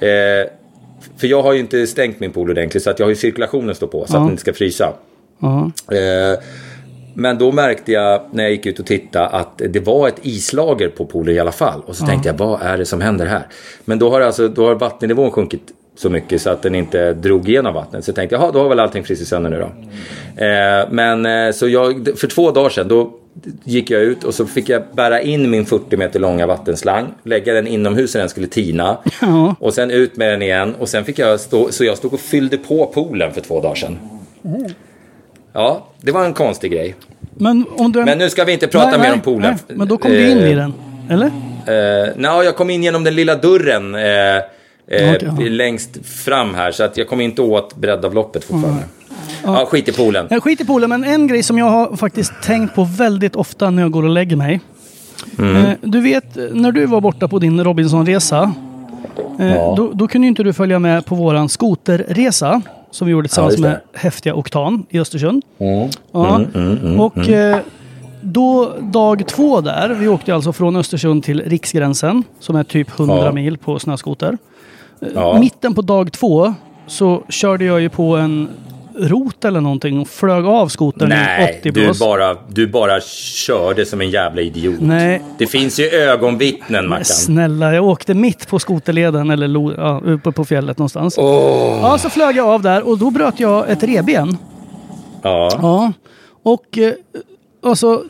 Eh, 0.02 0.50
för 1.18 1.28
jag 1.28 1.42
har 1.44 1.54
ju 1.54 1.60
inte 1.60 1.88
stängt 1.88 2.20
min 2.20 2.32
pool 2.32 2.50
ordentligt 2.50 2.84
så 2.84 2.90
att 2.90 3.00
jag 3.00 3.06
har 3.06 3.10
ju 3.10 3.16
cirkulationen 3.16 3.76
stå 3.76 3.88
på 3.88 4.06
så 4.08 4.18
att 4.18 4.24
den 4.24 4.30
inte 4.32 4.42
ska 4.42 4.54
frysa. 4.54 4.94
Ja. 5.40 5.72
Men 7.14 7.38
då 7.38 7.52
märkte 7.52 7.92
jag 7.92 8.22
när 8.32 8.44
jag 8.44 8.52
gick 8.52 8.66
ut 8.66 8.80
och 8.80 8.86
tittade 8.86 9.28
att 9.28 9.62
det 9.70 9.80
var 9.80 10.08
ett 10.08 10.20
islager 10.22 10.90
på 10.90 11.06
poolen 11.06 11.36
i 11.36 11.40
alla 11.40 11.52
fall. 11.52 11.82
Och 11.86 11.96
så 11.96 12.06
tänkte 12.06 12.30
jag, 12.30 12.38
vad 12.38 12.62
är 12.62 12.78
det 12.78 12.86
som 12.86 13.02
händer 13.02 13.26
här? 13.26 13.48
Men 13.86 14.00
då 14.00 14.10
har, 14.10 14.22
alltså, 14.22 14.48
då 14.48 14.68
har 14.68 14.76
vattennivån 14.76 15.32
sjunkit 15.32 15.62
så 15.96 16.10
mycket 16.10 16.42
så 16.42 16.50
att 16.50 16.62
den 16.62 16.76
inte 16.76 17.14
drog 17.14 17.50
igenom 17.50 17.74
vattnet. 17.74 18.06
Så 18.06 18.10
jag 18.10 18.16
tänkte, 18.16 18.36
jaha, 18.36 18.52
då 18.52 18.62
har 18.62 18.70
väl 18.70 18.80
allting 18.80 19.04
frusit 19.04 19.28
sönder 19.28 19.50
nu 19.50 19.60
då. 19.60 19.72
Eh, 20.46 20.88
men 20.90 21.26
eh, 21.26 21.52
så 21.52 21.68
jag, 21.68 22.10
för 22.16 22.28
två 22.28 22.52
dagar 22.52 22.70
sedan, 22.70 22.88
då 22.88 23.14
gick 23.64 23.90
jag 23.90 24.02
ut 24.02 24.24
och 24.24 24.34
så 24.34 24.46
fick 24.46 24.70
jag 24.70 24.84
bära 24.94 25.22
in 25.22 25.50
min 25.50 25.66
40 25.66 25.98
meter 25.98 26.20
långa 26.20 26.48
vattenslang, 26.48 27.08
lägga 27.24 27.54
den 27.54 27.68
inomhus 27.68 28.14
när 28.14 28.22
den 28.22 28.30
skulle 28.30 28.48
tina. 28.48 28.98
Ja. 29.22 29.56
Och 29.60 29.74
sen 29.74 29.92
ut 29.92 30.18
med 30.18 30.34
den 30.34 30.42
igen. 30.42 30.76
Och 30.80 30.90
sen 30.90 31.06
fick 31.06 31.20
jag 31.20 31.40
stå, 31.40 31.72
så 31.72 31.84
jag 31.84 31.98
stod 31.98 32.14
och 32.14 32.20
fyllde 32.20 32.58
på 32.58 32.86
poolen 32.86 33.34
för 33.34 33.42
två 33.42 33.62
dagar 33.62 33.76
sedan. 33.76 34.00
Ja, 35.54 35.86
det 36.02 36.12
var 36.12 36.26
en 36.26 36.34
konstig 36.34 36.72
grej. 36.72 36.96
Men, 37.38 37.66
om 37.78 37.92
du... 37.92 38.06
Men 38.06 38.18
nu 38.18 38.30
ska 38.30 38.44
vi 38.44 38.54
inte 38.54 38.68
prata 38.68 38.90
Nej, 38.90 38.98
mer 39.00 39.04
nej, 39.06 39.14
om 39.14 39.20
poolen. 39.22 39.58
nej, 39.68 39.78
Men 39.78 39.88
då 39.88 39.98
kom 39.98 40.12
du 40.12 40.30
in 40.32 40.38
i 40.38 40.52
Eh, 40.52 40.56
den, 40.58 40.74
eller? 41.10 41.26
Eh, 41.26 42.10
nej, 42.16 42.46
jag 42.46 42.56
kom 42.56 42.70
in 42.70 42.84
genom 42.84 43.04
den 43.04 43.16
lilla 43.16 43.36
dörren 43.36 43.96
eh, 43.96 44.02
eh, 44.02 44.42
Okej, 44.88 45.18
ja. 45.22 45.32
längst 45.50 46.06
fram 46.06 46.54
här. 46.56 46.72
Så 46.72 46.84
att 46.84 46.98
jag 46.98 47.08
kom 47.08 47.22
inte 47.22 47.42
åt 47.42 47.76
breddavloppet 47.76 48.44
fortfarande. 48.44 48.84
Ja, 49.44 49.66
skit 49.66 49.88
i 49.90 49.92
poolen. 49.92 50.28
Jag 50.30 50.44
skit 50.44 50.62
i 50.62 50.66
poolen, 50.66 50.90
men 50.90 51.04
en 51.04 51.28
grej 51.28 51.44
som 51.44 51.58
jag 51.58 51.66
har 51.66 51.96
faktiskt 51.96 52.34
tänkt 52.44 52.76
på 52.76 52.84
väldigt 52.84 53.36
ofta 53.36 53.70
när 53.70 53.82
jag 53.82 53.92
går 53.92 54.04
och 54.04 54.10
lägger 54.10 54.36
mig. 54.36 54.60
Mm. 55.40 55.56
Eh, 55.66 55.72
du 55.82 56.02
vet, 56.02 56.36
när 56.54 56.72
du 56.72 56.86
var 56.86 57.02
borta 57.02 57.28
på 57.28 57.40
din 57.40 57.64
Robinsonresa. 57.64 58.54
Eh, 59.40 59.56
Ja. 59.56 59.74
då, 59.78 59.92
då 59.94 60.08
kunde 60.08 60.28
inte 60.28 60.44
du 60.44 60.54
följa 60.54 60.80
med 60.80 61.06
på 61.06 61.16
våran 61.16 61.50
skoterresa. 61.50 62.62
Som 62.92 63.08
vi 63.08 63.12
gjorde 63.12 63.28
tillsammans 63.28 63.56
det. 63.56 63.62
med 63.62 63.80
häftiga 63.94 64.36
Oktan 64.36 64.86
i 64.90 65.00
Östersund. 65.00 65.44
Mm. 65.60 65.90
Ja. 66.12 66.42
och 67.00 67.30
eh, 67.30 67.58
då 68.22 68.74
dag 68.80 69.28
två 69.28 69.62
där, 69.62 69.90
vi 69.90 70.08
åkte 70.08 70.36
alltså 70.36 70.54
från 70.54 70.76
Östersund 70.76 71.24
till 71.24 71.42
Riksgränsen. 71.46 72.24
Som 72.40 72.56
är 72.56 72.64
typ 72.64 73.00
100 73.00 73.16
Ja. 73.26 73.32
mil 73.32 73.58
på 73.58 73.80
snöskoter. 73.80 74.38
Ja. 75.16 75.40
Mitten 75.40 75.74
på 75.74 75.82
dag 75.82 76.12
två 76.12 76.54
så 76.88 77.24
körde 77.30 77.66
jag 77.66 77.82
ju 77.82 77.90
på 77.90 78.18
en 78.18 78.50
rot 79.00 79.46
eller 79.46 79.62
någonting 79.62 80.00
och 80.00 80.08
flög 80.08 80.46
av 80.46 80.68
skotern 80.68 81.12
i 81.12 81.16
Nej, 81.16 81.60
80 81.60 81.72
du 81.72 81.84
blås. 81.84 82.00
bara, 82.00 82.38
du 82.50 82.68
bara 82.68 83.02
körde 83.02 83.86
som 83.86 84.02
en 84.02 84.10
jävla 84.10 84.42
idiot. 84.42 84.80
Nej, 84.82 85.22
Det 85.38 85.48
finns 85.48 85.80
ju 85.80 85.86
ögonvittnen, 85.90 86.90
Mackan. 86.90 87.06
snälla, 87.06 87.74
jag 87.74 87.86
åkte 87.86 88.14
mitt 88.14 88.48
på 88.48 88.60
skoterleden 88.60 89.30
eller 89.30 89.74
ja, 89.78 90.02
uppe 90.06 90.32
på 90.32 90.46
fjället 90.46 90.78
någonstans. 90.78 91.18
Ja, 91.18 91.98
så 92.00 92.10
flög 92.10 92.36
jag 92.36 92.48
av 92.48 92.62
där 92.62 92.88
och 92.88 92.98
då 92.98 93.12
bröt 93.12 93.40
jag 93.40 93.70
ett 93.70 93.84
revben. 93.84 94.38
Ja. 95.22 95.50
Ja. 95.62 95.94
Och 96.44 96.78
eh, 96.78 96.94
alltså, 97.64 98.04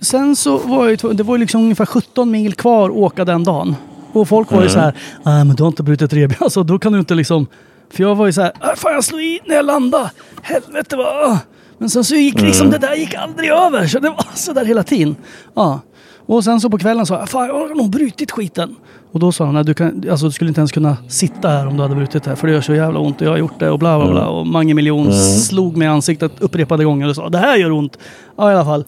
sen 0.00 0.36
så 0.36 0.58
var 0.58 0.88
jag 0.88 1.02
ju 1.02 1.12
det 1.12 1.22
var 1.22 1.34
ju 1.36 1.40
liksom 1.40 1.60
ungefär 1.62 1.86
17 1.86 2.30
mil 2.30 2.54
kvar 2.54 2.90
att 2.90 2.96
åka 2.96 3.24
den 3.24 3.44
dagen. 3.44 3.76
Och 4.12 4.28
folk 4.28 4.52
var 4.52 4.62
ju 4.62 4.68
så 4.68 4.78
här, 4.78 4.94
nej 5.22 5.44
men 5.44 5.56
du 5.56 5.62
har 5.62 5.68
inte 5.68 5.82
brutit 5.82 6.12
revben. 6.12 6.36
Alltså 6.40 6.62
då 6.62 6.78
kan 6.78 6.92
du 6.92 6.98
inte 6.98 7.14
liksom, 7.14 7.46
för 7.90 8.02
jag 8.02 8.14
var 8.14 8.26
ju 8.26 8.32
så 8.32 8.40
här, 8.42 8.52
"Ah, 8.60 8.76
fan 8.76 8.92
jag 8.92 9.04
slog 9.04 9.20
i 9.20 9.40
när 9.46 9.54
jag 9.56 9.64
landade. 9.64 10.10
Helvete 10.42 10.96
vad... 10.96 11.38
Men 11.78 11.90
sen 11.90 12.04
så 12.04 12.14
gick 12.14 12.40
liksom 12.40 12.70
det 12.70 12.78
där 12.78 12.94
gick 12.94 13.14
aldrig 13.14 13.50
över. 13.50 13.86
Så 13.86 13.98
det 13.98 14.08
var 14.08 14.26
så 14.34 14.52
där 14.52 14.64
hela 14.64 14.82
tiden. 14.82 15.16
Ja. 15.54 15.80
Och 16.26 16.44
sen 16.44 16.60
så 16.60 16.70
på 16.70 16.78
kvällen 16.78 17.06
sa 17.06 17.18
jag, 17.18 17.28
fan 17.28 17.46
jag 17.46 17.54
har 17.54 17.74
nog 17.74 17.90
brutit 17.90 18.30
skiten. 18.30 18.76
Och 19.12 19.20
då 19.20 19.32
sa 19.32 19.44
han, 19.44 19.64
du, 19.64 19.74
kan, 19.74 20.04
alltså, 20.10 20.26
du 20.26 20.32
skulle 20.32 20.48
inte 20.48 20.60
ens 20.60 20.72
kunna 20.72 20.96
sitta 21.08 21.48
här 21.48 21.66
om 21.66 21.76
du 21.76 21.82
hade 21.82 21.94
brutit 21.94 22.22
det. 22.24 22.36
För 22.36 22.46
det 22.46 22.52
gör 22.52 22.60
så 22.60 22.74
jävla 22.74 22.98
ont 23.00 23.20
och 23.20 23.26
jag 23.26 23.30
har 23.30 23.38
gjort 23.38 23.58
det 23.58 23.70
och 23.70 23.78
bla 23.78 23.98
bla 23.98 24.10
bla. 24.10 24.28
Och 24.28 24.46
Mange 24.46 24.74
Miljon 24.74 25.12
slog 25.22 25.76
mig 25.76 25.86
i 25.86 25.88
ansiktet 25.88 26.32
upprepade 26.38 26.84
gånger 26.84 27.08
och 27.08 27.16
sa, 27.16 27.28
det 27.28 27.38
här 27.38 27.56
gör 27.56 27.72
ont. 27.72 27.98
Ja 28.36 28.50
i 28.52 28.54
alla 28.54 28.64
fall. 28.64 28.84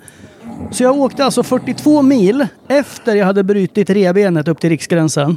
Så 0.71 0.82
jag 0.82 0.97
åkte 0.97 1.25
alltså 1.25 1.42
42 1.42 2.02
mil 2.02 2.47
efter 2.68 3.14
jag 3.14 3.26
hade 3.26 3.44
brutit 3.44 3.90
revbenet 3.90 4.49
upp 4.49 4.61
till 4.61 4.71
riksgränsen. 4.71 5.37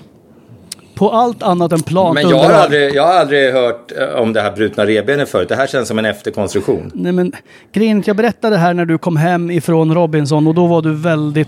På 0.96 1.12
allt 1.12 1.44
annat 1.44 1.72
än 1.72 1.82
plant 1.82 2.14
Men 2.14 2.30
jag 2.30 2.38
har, 2.38 2.54
aldrig, 2.54 2.96
jag 2.96 3.04
har 3.04 3.14
aldrig 3.14 3.54
hört 3.54 3.92
eh, 4.00 4.22
om 4.22 4.34
det 4.34 4.42
här 4.42 4.52
brutna 4.52 4.86
revbenet 4.86 5.30
förut. 5.30 5.50
Det 5.50 5.56
här 5.56 5.68
känns 5.68 5.88
som 5.88 6.00
en 6.00 6.06
efterkonstruktion. 6.06 6.92
Nej 6.94 7.12
men 7.12 7.32
grejen 7.74 8.04
jag 8.06 8.16
berättade 8.16 8.58
här 8.58 8.74
när 8.74 8.86
du 8.86 8.98
kom 8.98 9.18
hem 9.18 9.52
ifrån 9.52 9.96
Robinson 9.96 10.48
och 10.48 10.56
då 10.56 10.68
var 10.68 10.82
du 10.82 10.94
väldigt... 10.94 11.48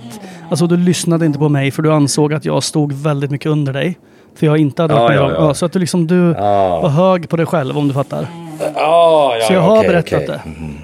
Alltså 0.50 0.68
du 0.68 0.78
lyssnade 0.78 1.26
inte 1.26 1.40
på 1.40 1.50
mig 1.50 1.72
för 1.72 1.82
du 1.82 1.92
ansåg 1.94 2.34
att 2.34 2.46
jag 2.46 2.64
stod 2.64 2.94
väldigt 2.94 3.32
mycket 3.32 3.52
under 3.52 3.74
dig. 3.74 3.98
För 4.36 4.46
jag 4.46 4.58
inte 4.58 4.82
hade 4.82 4.94
Ja, 4.94 5.00
varit 5.00 5.20
med 5.20 5.30
ja, 5.30 5.34
ja. 5.34 5.54
Så 5.54 5.66
att 5.66 5.72
du 5.72 5.80
liksom 5.80 6.08
du 6.08 6.34
var 6.34 6.90
hög 6.90 7.30
på 7.30 7.38
dig 7.38 7.46
själv 7.46 7.78
om 7.78 7.88
du 7.88 7.94
fattar. 7.94 8.28
Ah, 8.76 9.36
ja, 9.40 9.46
Så 9.48 9.54
jag 9.54 9.62
har 9.62 9.78
okej, 9.78 9.88
berättat 9.90 10.14
okej. 10.14 10.28
det. 10.28 10.42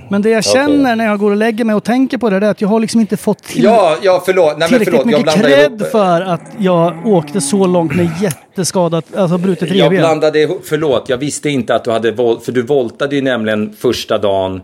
Men 0.10 0.22
det 0.22 0.30
jag 0.30 0.44
känner 0.44 0.96
när 0.96 1.06
jag 1.06 1.20
går 1.20 1.32
och 1.32 1.38
lägger 1.38 1.66
mig 1.66 1.76
och 1.76 1.84
tänker 1.84 2.18
på 2.18 2.30
det 2.30 2.36
är 2.36 2.42
att 2.42 2.62
jag 2.62 2.68
har 2.68 2.80
liksom 2.80 3.02
inte 3.02 3.18
fått 3.18 3.44
till 3.44 3.64
Ja, 3.64 3.96
ja, 4.02 4.22
förlåt. 4.26 4.58
Nej, 4.58 4.68
tillräckligt 4.70 4.96
förlåt. 5.02 5.12
Jag 5.12 5.38
mycket 5.38 5.46
cred 5.46 5.86
för 5.92 6.22
att 6.22 6.42
jag 6.58 7.08
åkte 7.08 7.42
så 7.42 7.68
långt 7.68 7.96
med 7.96 8.10
jätteskadat, 8.22 9.06
alltså 9.16 9.38
brutet 9.38 9.70
Jag 9.70 9.78
revben. 9.86 9.98
blandade 10.00 10.40
ihop, 10.40 10.62
förlåt, 10.64 11.10
jag 11.10 11.18
visste 11.18 11.50
inte 11.50 11.76
att 11.76 11.84
du 11.84 11.92
hade 11.92 12.12
volt, 12.12 12.46
för 12.46 12.52
du 12.52 12.62
voltade 12.62 13.16
ju 13.16 13.22
nämligen 13.22 13.74
första 13.80 14.18
dagen 14.18 14.62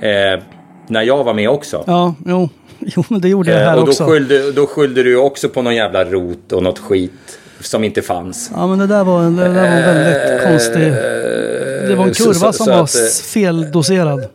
eh, 0.00 0.42
när 0.86 1.02
jag 1.02 1.24
var 1.24 1.34
med 1.34 1.48
också. 1.50 1.84
Ja, 1.86 2.14
jo. 2.26 2.48
jo, 2.78 3.04
men 3.08 3.20
det 3.20 3.28
gjorde 3.28 3.50
jag 3.50 3.60
Eh, 3.60 3.66
här 3.68 3.76
och 3.78 3.84
då 3.84 3.90
också. 3.90 4.04
skyllde, 4.04 4.52
då 4.52 4.66
skyllde 4.66 5.02
du 5.02 5.16
också 5.16 5.48
på 5.48 5.62
någon 5.62 5.74
jävla 5.74 6.04
rot 6.04 6.52
och 6.52 6.62
något 6.62 6.78
skit 6.78 7.38
som 7.60 7.84
inte 7.84 8.02
fanns. 8.02 8.50
Ja, 8.54 8.66
men 8.66 8.78
det 8.78 8.86
där 8.86 9.04
var, 9.04 9.22
det 9.22 9.30
där 9.30 9.48
var 9.48 9.60
en 9.66 9.84
väldigt 9.84 10.42
konstig... 10.46 10.92
Det 11.88 11.94
var 11.96 12.04
en 12.04 12.08
Eh, 12.10 12.14
så- 12.14 12.24
kurva 12.24 12.34
så- 12.34 12.52
som 12.52 12.66
så 12.66 12.72
var 12.72 12.82
att, 12.84 12.94
eh, 12.94 13.00
feldoserad. 13.32 14.28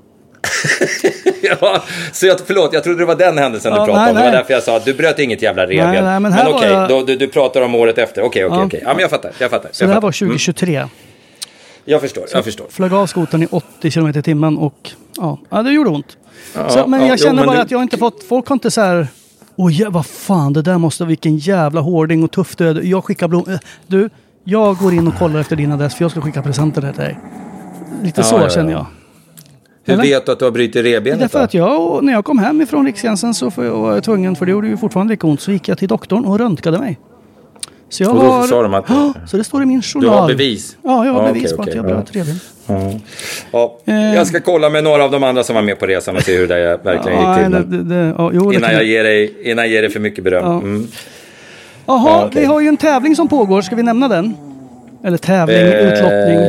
ja, 1.42 1.84
så 2.12 2.26
jag, 2.26 2.38
förlåt, 2.46 2.74
jag 2.74 2.84
trodde 2.84 3.00
det 3.00 3.06
var 3.06 3.16
den 3.16 3.38
händelsen 3.38 3.72
Ja, 3.74 3.80
du 3.80 3.86
pratade 3.86 4.04
nej, 4.06 4.10
om. 4.10 4.16
Det 4.16 4.22
var 4.22 4.30
nej. 4.32 4.38
därför 4.40 4.54
jag 4.54 4.64
sa 4.64 4.76
att 4.78 4.86
du 4.86 4.94
bröt 4.94 5.20
inget 5.20 5.42
jävla 5.42 5.66
revben. 5.68 5.92
Nej, 5.92 6.02
nej, 6.04 6.20
men 6.20 6.32
var 6.36 6.54
okej, 6.54 6.70
jag- 6.72 6.90
då, 6.90 7.04
du, 7.04 7.16
du 7.16 7.28
pratar 7.28 7.62
om 7.62 7.76
året 7.76 7.98
efter. 7.98 8.22
Okej, 8.22 8.46
okej, 8.46 8.58
Ja. 8.60 8.66
okej. 8.66 8.82
Ja, 8.84 8.94
men 8.94 9.00
jag 9.02 9.10
fattar. 9.10 9.32
Jag 9.40 9.50
fattar. 9.50 9.70
Så 9.72 9.84
jag 9.84 9.90
det 9.90 9.94
här 9.94 9.98
fattar. 9.98 10.08
var 10.08 10.12
2023. 10.12 10.88
Jag 11.86 12.02
förstår, 12.02 12.26
jag 12.34 12.44
förstår. 12.44 12.66
Flög 12.70 12.94
av 12.94 13.08
skotern 13.08 13.44
i 13.44 13.48
80 13.52 13.92
km 13.92 14.08
i 14.08 14.22
timmen 14.22 14.58
och 14.58 14.92
ja, 15.18 15.40
ja 15.50 15.62
det 15.62 15.72
gjorde 15.72 15.90
ont. 15.90 16.18
så, 16.70 16.88
men 16.88 17.00
ja, 17.02 17.08
jag 17.08 17.18
jo, 17.20 17.24
känner 17.24 17.34
men 17.34 17.46
bara 17.46 17.56
du- 17.56 17.62
att 17.62 17.72
jag 17.72 17.82
inte 17.82 17.98
fått... 17.98 18.24
Folk 18.24 18.48
har 18.48 18.54
inte 18.56 18.72
så 18.72 18.82
här... 18.82 19.08
Åh 19.62 19.74
jä, 19.74 19.90
vad 19.90 20.06
fan, 20.06 20.54
det 20.54 20.62
där 20.62 20.78
måste... 20.78 21.06
Vilken 21.06 21.38
jävla 21.38 21.82
hårding 21.82 22.24
och 22.24 22.32
tuff 22.32 22.56
död. 22.56 22.84
Jag 22.86 23.04
skickar 23.06 23.28
blom... 23.28 23.44
eh, 23.48 23.60
Du, 23.88 24.10
jag 24.44 24.78
går 24.78 24.94
in 24.94 25.08
och 25.08 25.16
kollar 25.16 25.40
efter 25.40 25.56
din 25.56 25.72
adress 25.72 25.96
för 25.96 26.04
jag 26.04 26.12
ska 26.12 26.22
skicka 26.22 26.42
presenter 26.42 26.82
till 26.82 26.94
dig. 27.02 27.20
Lite 28.04 28.22
Ja, 28.22 28.24
så 28.26 28.36
ja, 28.36 28.50
känner 28.50 28.72
jag. 28.72 28.86
Hur 29.84 29.94
Eller? 29.94 30.04
vet 30.04 30.26
du 30.26 30.32
att 30.32 30.40
du 30.40 30.46
har 30.46 30.52
brutit 30.52 30.84
revbenet 30.86 31.20
Därför 31.20 31.44
att 31.44 31.54
jag, 31.54 32.04
när 32.04 32.14
jag 32.14 32.26
kom 32.26 32.40
hem 32.40 32.62
ifrån 32.62 32.86
Riksgränsen 32.86 33.34
så 33.34 33.50
var 33.50 33.94
jag 33.94 34.04
tvungen, 34.04 34.36
för 34.36 34.46
det 34.46 34.52
gjorde 34.52 34.68
ju 34.68 34.78
fortfarande 34.78 35.14
lika 35.14 35.28
ont, 35.28 35.42
så 35.42 35.52
gick 35.52 35.68
jag 35.68 35.78
till 35.78 35.88
doktorn 35.88 36.26
och 36.26 36.40
röntgade 36.40 36.80
mig. 36.80 37.00
Så 37.90 38.04
jag 38.04 38.10
Och 38.16 38.16
då 38.24 38.30
har... 38.32 38.44
sa 38.48 38.62
de 38.62 38.74
att- 38.74 38.86
Ja, 38.88 39.14
så 39.28 39.38
det 39.38 39.44
står 39.44 39.64
i 39.64 39.66
min 39.66 39.82
journal. 39.82 40.12
Du 40.12 40.18
har 40.20 40.28
bevis? 40.28 40.78
Ja, 40.84 41.06
jag 41.06 41.14
har 41.14 41.22
Ja, 41.28 41.34
bevis 41.34 41.44
okej, 41.54 41.56
på 41.58 41.62
okej, 41.64 41.72
att 41.72 41.76
jag 41.76 41.86
ja. 41.86 41.96
bröt 41.96 42.16
revben. 42.16 42.40
Ja, 43.52 43.78
Eh. 43.86 44.16
jag 44.16 44.28
ska 44.28 44.40
kolla 44.42 44.70
med 44.70 44.84
några 44.84 45.04
av 45.04 45.12
de 45.12 45.24
andra 45.24 45.44
som 45.44 45.56
var 45.56 45.62
med 45.62 45.80
på 45.80 45.86
resan 45.86 46.16
och 46.16 46.22
se 46.24 46.38
hur 46.38 46.48
det 46.48 46.80
verkligen 46.84 47.22
Ja, 47.22 47.38
gick 47.40 47.46
till. 47.48 47.72
det, 47.72 47.96
det, 47.96 48.14
ja, 48.18 48.32
jo, 48.34 48.54
Innan 48.54 48.74
jag, 48.74 48.84
ger 48.84 49.04
dig, 49.04 49.34
innan 49.44 49.66
jag 49.66 49.72
ger 49.74 49.82
dig 49.82 49.92
för 49.92 50.00
mycket 50.00 50.24
beröm. 50.24 50.44
Ja. 50.46 50.54
Mm. 50.58 50.88
Jaha, 51.86 52.10
Ja, 52.10 52.26
okej. 52.28 52.42
vi 52.42 52.48
har 52.48 52.60
ju 52.62 52.68
en 52.68 52.78
tävling 52.78 53.16
som 53.16 53.28
pågår. 53.28 53.62
Ska 53.62 53.76
vi 53.76 53.84
nämna 53.84 54.08
den? 54.08 54.38
Eller 55.04 55.18
tävling, 55.18 55.58
Eh, 55.58 55.94
utlottning. 55.94 56.40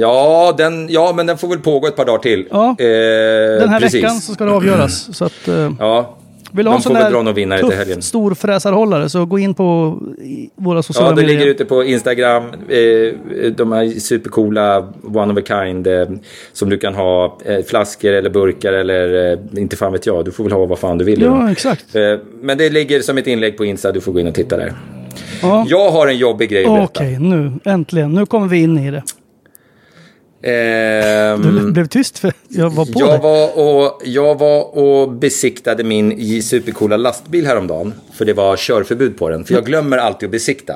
Ja, 0.00 0.54
den, 0.58 0.88
ja, 0.90 1.12
men 1.16 1.26
den 1.26 1.38
får 1.38 1.48
väl 1.48 1.58
pågå 1.58 1.86
ett 1.86 1.96
par 1.96 2.04
dagar 2.04 2.18
till. 2.18 2.46
Ja. 2.50 2.68
Eh, 2.78 3.60
Den 3.60 3.68
här 3.68 3.80
precis. 3.80 4.02
veckan 4.04 4.20
så 4.20 4.32
ska 4.34 4.44
det 4.44 4.52
avgöras. 4.52 5.16
Så 5.16 5.24
att, 5.24 5.48
eh, 5.48 5.70
Ja, 5.78 6.16
vill 6.52 6.64
du 6.64 6.70
ha 6.70 6.76
en 6.76 6.82
sån 6.82 6.94
där 6.94 7.60
tuff 7.60 7.74
helgen. 7.74 8.02
storfräsarhållare 8.02 9.08
så 9.08 9.24
gå 9.26 9.38
in 9.38 9.54
på 9.54 9.98
våra 10.56 10.82
sociala 10.82 11.08
Ja, 11.10 11.14
det 11.14 11.22
medier. 11.22 11.38
ligger 11.38 11.50
ute 11.50 11.64
på 11.64 11.84
Instagram. 11.84 12.44
Eh, 12.44 13.52
de 13.56 13.72
här 13.72 14.00
supercoola 14.00 14.92
one 15.14 15.32
of 15.32 15.38
a 15.38 15.42
kind 15.46 15.86
eh, 15.86 16.08
som 16.52 16.70
du 16.70 16.78
kan 16.78 16.94
ha 16.94 17.38
eh, 17.44 17.64
flaskor 17.64 18.12
eller 18.12 18.30
burkar 18.30 18.72
eller 18.72 19.38
inte 19.58 19.76
fan 19.76 19.92
vet 19.92 20.06
jag. 20.06 20.24
Du 20.24 20.30
får 20.30 20.44
väl 20.44 20.52
ha 20.52 20.66
vad 20.66 20.78
fan 20.78 20.98
du 20.98 21.04
vill. 21.04 21.22
Ja, 21.22 21.52
exakt. 21.52 21.86
Men 22.40 22.58
det 22.58 22.70
ligger 22.70 23.00
som 23.00 23.18
ett 23.18 23.26
inlägg 23.26 23.56
på 23.56 23.64
Insta. 23.64 23.92
Du 23.92 24.00
får 24.00 24.12
gå 24.12 24.20
in 24.20 24.26
och 24.26 24.34
titta 24.34 24.56
där. 24.56 24.72
Ja. 25.42 25.64
Jag 25.68 25.90
har 25.90 26.06
en 26.06 26.18
jobbig 26.18 26.50
grej 26.50 26.64
att 26.64 26.70
berätta. 26.70 26.92
Okej, 27.04 27.18
nu 27.18 27.52
äntligen. 27.64 28.12
Nu 28.12 28.26
kommer 28.26 28.46
vi 28.48 28.62
in 28.62 28.78
i 28.78 28.90
det. 28.90 29.02
Ehm, 30.42 31.42
Du 31.42 31.72
blev 31.72 31.86
tyst 31.86 32.18
för 32.18 32.32
jag 32.48 32.70
var 32.70 32.84
på 32.84 32.92
jag, 33.00 33.08
dig. 33.10 33.18
var 33.22 33.58
och, 33.58 34.02
jag 34.04 34.38
var 34.38 34.78
och 34.78 35.12
besiktade 35.12 35.84
min 35.84 36.42
supercoola 36.42 36.96
lastbil 36.96 37.46
häromdagen. 37.46 37.94
För 38.12 38.24
det 38.24 38.32
var 38.32 38.56
körförbud 38.56 39.18
på 39.18 39.28
den. 39.28 39.44
För 39.44 39.54
jag 39.54 39.64
glömmer 39.66 39.98
alltid 39.98 40.26
att 40.26 40.30
besikta. 40.30 40.74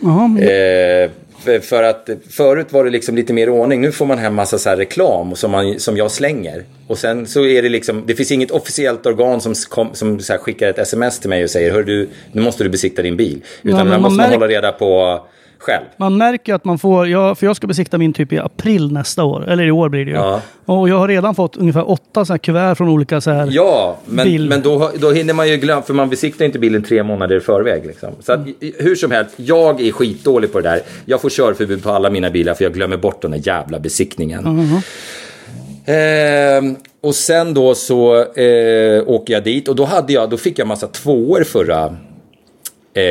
Jaha, 0.00 0.28
men- 0.28 0.42
Eh, 0.42 1.10
för, 1.44 1.58
för 1.60 1.82
att 1.82 2.08
förut 2.30 2.66
var 2.70 2.84
det 2.84 2.90
liksom 2.90 3.16
lite 3.16 3.32
mer 3.32 3.48
ordning. 3.48 3.80
Nu 3.80 3.92
får 3.92 4.06
man 4.06 4.18
hem 4.18 4.34
massa 4.34 4.58
så 4.58 4.68
här 4.68 4.76
reklam 4.76 5.34
som, 5.36 5.50
man, 5.50 5.80
som 5.80 5.96
jag 5.96 6.10
slänger. 6.10 6.64
Och 6.86 6.98
sen 6.98 7.26
så 7.26 7.44
är 7.46 7.62
det 7.62 7.68
liksom, 7.68 8.02
det 8.06 8.14
finns 8.14 8.32
inget 8.32 8.50
officiellt 8.50 9.06
organ 9.06 9.40
som, 9.40 9.54
kom, 9.68 9.88
som 9.94 10.18
skickar 10.18 10.68
ett 10.68 10.78
sms 10.78 11.18
till 11.20 11.30
mig 11.30 11.44
och 11.44 11.50
säger 11.50 11.72
Hör 11.72 11.82
du, 11.82 12.08
nu 12.32 12.42
måste 12.42 12.64
du 12.64 12.70
besikta 12.70 13.02
din 13.02 13.16
bil. 13.16 13.40
Utan 13.62 13.78
det 13.78 13.84
man 13.92 14.02
måste 14.02 14.16
man 14.16 14.26
märk- 14.26 14.34
hålla 14.34 14.48
reda 14.48 14.72
på 14.72 15.20
själv. 15.58 15.84
Man 15.96 16.16
märker 16.16 16.54
att 16.54 16.64
man 16.64 16.78
får, 16.78 17.08
jag, 17.08 17.38
för 17.38 17.46
jag 17.46 17.56
ska 17.56 17.66
besikta 17.66 17.98
min 17.98 18.12
typ 18.12 18.32
i 18.32 18.38
april 18.38 18.92
nästa 18.92 19.24
år, 19.24 19.48
eller 19.48 19.64
i 19.66 19.70
år 19.70 19.88
blir 19.88 20.04
det 20.04 20.10
ju. 20.10 20.16
Ja. 20.16 20.40
Och 20.64 20.88
jag 20.88 20.98
har 20.98 21.08
redan 21.08 21.34
fått 21.34 21.56
ungefär 21.56 21.90
åtta 21.90 22.24
så 22.24 22.32
här 22.32 22.38
kuvert 22.38 22.74
från 22.74 22.88
olika 22.88 23.20
så 23.20 23.30
här. 23.30 23.48
Ja, 23.50 23.96
men, 24.06 24.24
Bil. 24.24 24.48
men 24.48 24.62
då, 24.62 24.90
då 25.00 25.10
hinner 25.12 25.34
man 25.34 25.48
ju 25.48 25.56
glömma, 25.56 25.82
för 25.82 25.94
man 25.94 26.08
besiktar 26.10 26.44
inte 26.44 26.58
bilen 26.58 26.82
tre 26.82 27.02
månader 27.02 27.36
i 27.36 27.40
förväg. 27.40 27.86
Liksom. 27.86 28.08
Så 28.20 28.32
att, 28.32 28.48
i- 28.60 28.74
hur 28.78 28.94
som 28.94 29.10
helst, 29.10 29.30
jag 29.36 29.80
är 29.80 29.92
skitdålig 29.92 30.52
på 30.52 30.60
det 30.60 30.68
där. 30.68 30.80
Jag 31.04 31.20
får 31.20 31.30
körförbud 31.30 31.82
på 31.82 31.90
alla 31.90 32.10
mina 32.10 32.30
bilar 32.30 32.54
för 32.54 32.64
jag 32.64 32.72
glömmer 32.74 32.96
bort 32.96 33.22
den 33.22 33.30
där 33.30 33.40
jävla 33.46 33.78
besiktningen. 33.78 34.72
Ehm, 35.86 36.76
och 37.00 37.14
sen 37.14 37.54
då 37.54 37.74
så 37.74 38.16
eh, 38.20 39.02
åker 39.06 39.32
jag 39.34 39.44
dit 39.44 39.68
och 39.68 39.76
då, 39.76 39.84
hade 39.84 40.12
jag, 40.12 40.30
då 40.30 40.36
fick 40.36 40.58
jag 40.58 40.66
massa 40.68 40.86
tvåor 40.86 41.44
förra 41.44 41.84
eh, 41.84 41.92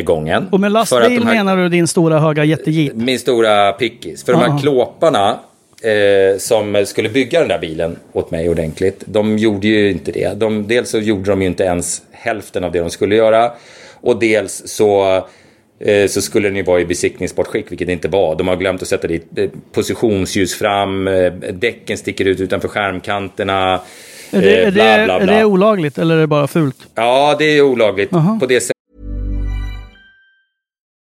gången. 0.05 0.47
Och 0.51 0.59
med 0.59 0.71
lastbil 0.71 1.19
de 1.19 1.25
här- 1.27 1.35
menar 1.35 1.57
du 1.57 1.69
din 1.69 1.87
stora 1.87 2.19
höga 2.19 2.43
jättejeep? 2.43 2.93
min 2.95 3.19
stora 3.19 3.71
pickis. 3.71 4.23
För 4.23 4.33
de 4.33 4.41
Ja. 4.41 4.51
här 4.51 4.59
klåparna 4.59 5.39
eh, 5.83 6.37
som 6.37 6.83
skulle 6.85 7.09
bygga 7.09 7.39
den 7.39 7.47
där 7.47 7.59
bilen 7.59 7.95
åt 8.13 8.31
mig 8.31 8.49
ordentligt. 8.49 9.03
De 9.05 9.37
gjorde 9.37 9.67
ju 9.67 9.91
inte 9.91 10.11
det. 10.11 10.33
De, 10.39 10.67
dels 10.67 10.89
så 10.89 10.97
gjorde 10.99 11.29
de 11.31 11.41
ju 11.41 11.47
inte 11.47 11.63
ens 11.63 12.01
hälften 12.11 12.63
av 12.63 12.71
det 12.71 12.79
de 12.79 12.89
skulle 12.89 13.15
göra. 13.15 13.51
Och 14.01 14.19
dels 14.19 14.61
så, 14.65 15.15
eh, 15.79 16.07
så 16.07 16.21
skulle 16.21 16.47
den 16.49 16.55
ju 16.57 16.63
vara 16.63 16.79
i 16.81 16.85
besiktningsbart 16.85 17.47
skick, 17.47 17.71
vilket 17.71 17.87
det 17.87 17.93
inte 17.93 18.07
var. 18.07 18.35
De 18.35 18.47
har 18.47 18.55
glömt 18.55 18.81
att 18.81 18.87
sätta 18.87 19.07
dit 19.07 19.27
eh, 19.37 19.49
positionsljus 19.71 20.55
fram. 20.55 21.07
Eh, 21.07 21.33
däcken 21.53 21.97
sticker 21.97 22.25
ut 22.25 22.39
utanför 22.39 22.67
skärmkanterna. 22.67 23.79
Är 24.31 24.41
det, 24.41 24.61
eh, 24.61 24.67
är, 24.67 24.71
bla, 24.71 24.83
det, 24.97 25.05
bla, 25.05 25.19
är 25.19 25.23
bla. 25.25 25.33
det 25.33 25.45
olagligt 25.45 25.97
eller 25.97 26.15
är 26.15 26.19
det 26.21 26.27
bara 26.27 26.47
fult? 26.47 26.77
Ja, 26.95 27.35
det 27.39 27.45
är 27.45 27.61
olagligt 27.61 28.09
på 28.09 28.45
det 28.49 28.59
sättet. 28.61 28.76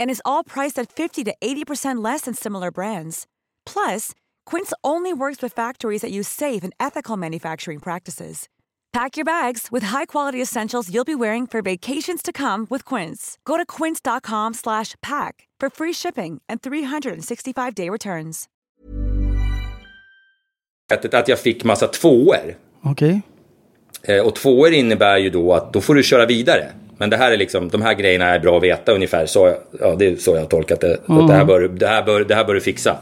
And 0.00 0.10
is 0.10 0.22
all 0.24 0.42
priced 0.42 0.78
at 0.80 0.90
50 0.92 1.24
to 1.24 1.34
80% 1.40 2.02
less 2.04 2.22
than 2.22 2.34
similar 2.34 2.70
brands. 2.70 3.26
Plus, 3.66 4.12
Quince 4.46 4.72
only 4.82 5.12
works 5.12 5.42
with 5.42 5.52
factories 5.52 6.00
that 6.02 6.10
use 6.10 6.26
safe 6.28 6.64
and 6.64 6.72
ethical 6.80 7.16
manufacturing 7.16 7.78
practices. 7.78 8.48
Pack 8.92 9.16
your 9.16 9.24
bags 9.24 9.68
with 9.70 9.84
high-quality 9.84 10.42
essentials 10.42 10.90
you'll 10.92 11.04
be 11.04 11.14
wearing 11.14 11.46
for 11.46 11.62
vacations 11.62 12.22
to 12.22 12.32
come 12.32 12.66
with 12.70 12.84
Quince. 12.84 13.38
Go 13.44 13.56
to 13.56 13.64
quince.com/pack 13.66 15.34
for 15.60 15.70
free 15.70 15.92
shipping 15.92 16.40
and 16.48 16.60
365-day 16.60 17.88
returns. 17.90 18.48
Sättet 20.90 21.14
att 21.14 21.28
jag 21.28 21.38
fick 21.38 21.64
massa 21.64 21.86
tvåor. 21.88 22.54
Okej. 22.82 23.22
Eh, 24.02 24.26
Och 24.26 24.34
tvåor 24.36 24.70
innebär 24.72 25.18
ju 25.18 25.30
då 25.30 25.52
att 25.54 25.72
då 25.72 25.80
får 25.80 25.94
du 25.94 26.02
köra 26.02 26.26
vidare. 26.26 26.72
Men 27.00 27.10
det 27.10 27.16
här 27.16 27.32
är 27.32 27.36
liksom, 27.36 27.68
de 27.68 27.82
här 27.82 27.94
grejerna 27.94 28.26
är 28.26 28.38
bra 28.38 28.56
att 28.56 28.62
veta 28.62 28.92
ungefär. 28.92 29.26
Så, 29.26 29.54
ja, 29.80 29.94
det 29.98 30.06
är 30.06 30.16
så 30.16 30.34
jag 30.34 30.40
har 30.40 30.46
tolkat 30.46 30.80
det. 30.80 30.92
Att 31.06 31.28
det, 31.28 31.34
här 31.34 31.44
bör, 31.44 31.60
det, 31.68 31.86
här 31.86 32.02
bör, 32.02 32.24
det 32.24 32.34
här 32.34 32.44
bör 32.44 32.54
du 32.54 32.60
fixa. 32.60 32.96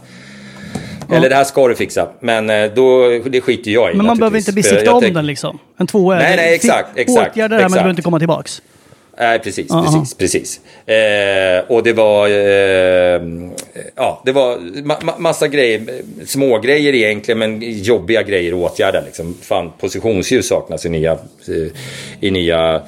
Eller 1.13 1.29
det 1.29 1.35
här 1.35 1.45
ska 1.45 1.69
du 1.69 1.75
fixa. 1.75 2.09
Men 2.21 2.51
eh, 2.51 2.71
då, 2.75 3.09
det 3.19 3.41
skiter 3.41 3.71
jag 3.71 3.93
i 3.93 3.97
Men 3.97 4.07
man 4.07 4.19
behöver 4.19 4.39
inte 4.39 4.53
besikta 4.53 4.93
om 4.93 5.01
tänk- 5.03 5.15
den 5.15 5.27
liksom? 5.27 5.59
En 5.77 5.87
tvåa 5.87 6.15
Nej, 6.15 6.37
nej, 6.37 6.55
exakt, 6.55 6.89
exakt, 6.99 7.33
Åtgärda 7.33 7.57
det 7.57 7.63
här 7.63 7.63
men 7.63 7.71
du 7.71 7.75
behöver 7.75 7.91
inte 7.91 8.03
komma 8.03 8.19
tillbaks. 8.19 8.63
Nej, 9.19 9.39
precis, 9.39 9.71
Aha. 9.71 9.83
precis, 9.83 10.15
precis. 10.15 10.61
Eh, 10.87 11.65
och 11.77 11.83
det 11.83 11.93
var, 11.93 12.29
eh, 12.29 13.23
ja, 13.97 14.23
det 14.25 14.33
var 14.33 14.57
ma- 14.57 15.01
ma- 15.01 15.19
massa 15.19 15.49
grejer, 15.49 16.03
små 16.27 16.59
grejer 16.59 16.95
egentligen, 16.95 17.39
men 17.39 17.63
jobbiga 17.83 18.23
grejer 18.23 18.53
att 18.53 18.73
åtgärda 18.73 19.01
liksom. 19.01 19.35
Fan, 19.43 19.73
positionsljus 19.81 20.49
saknas 20.49 20.87
i 20.87 20.89
nya, 20.89 21.13
eh, 21.13 21.73
i 22.21 22.31
nya 22.31 22.83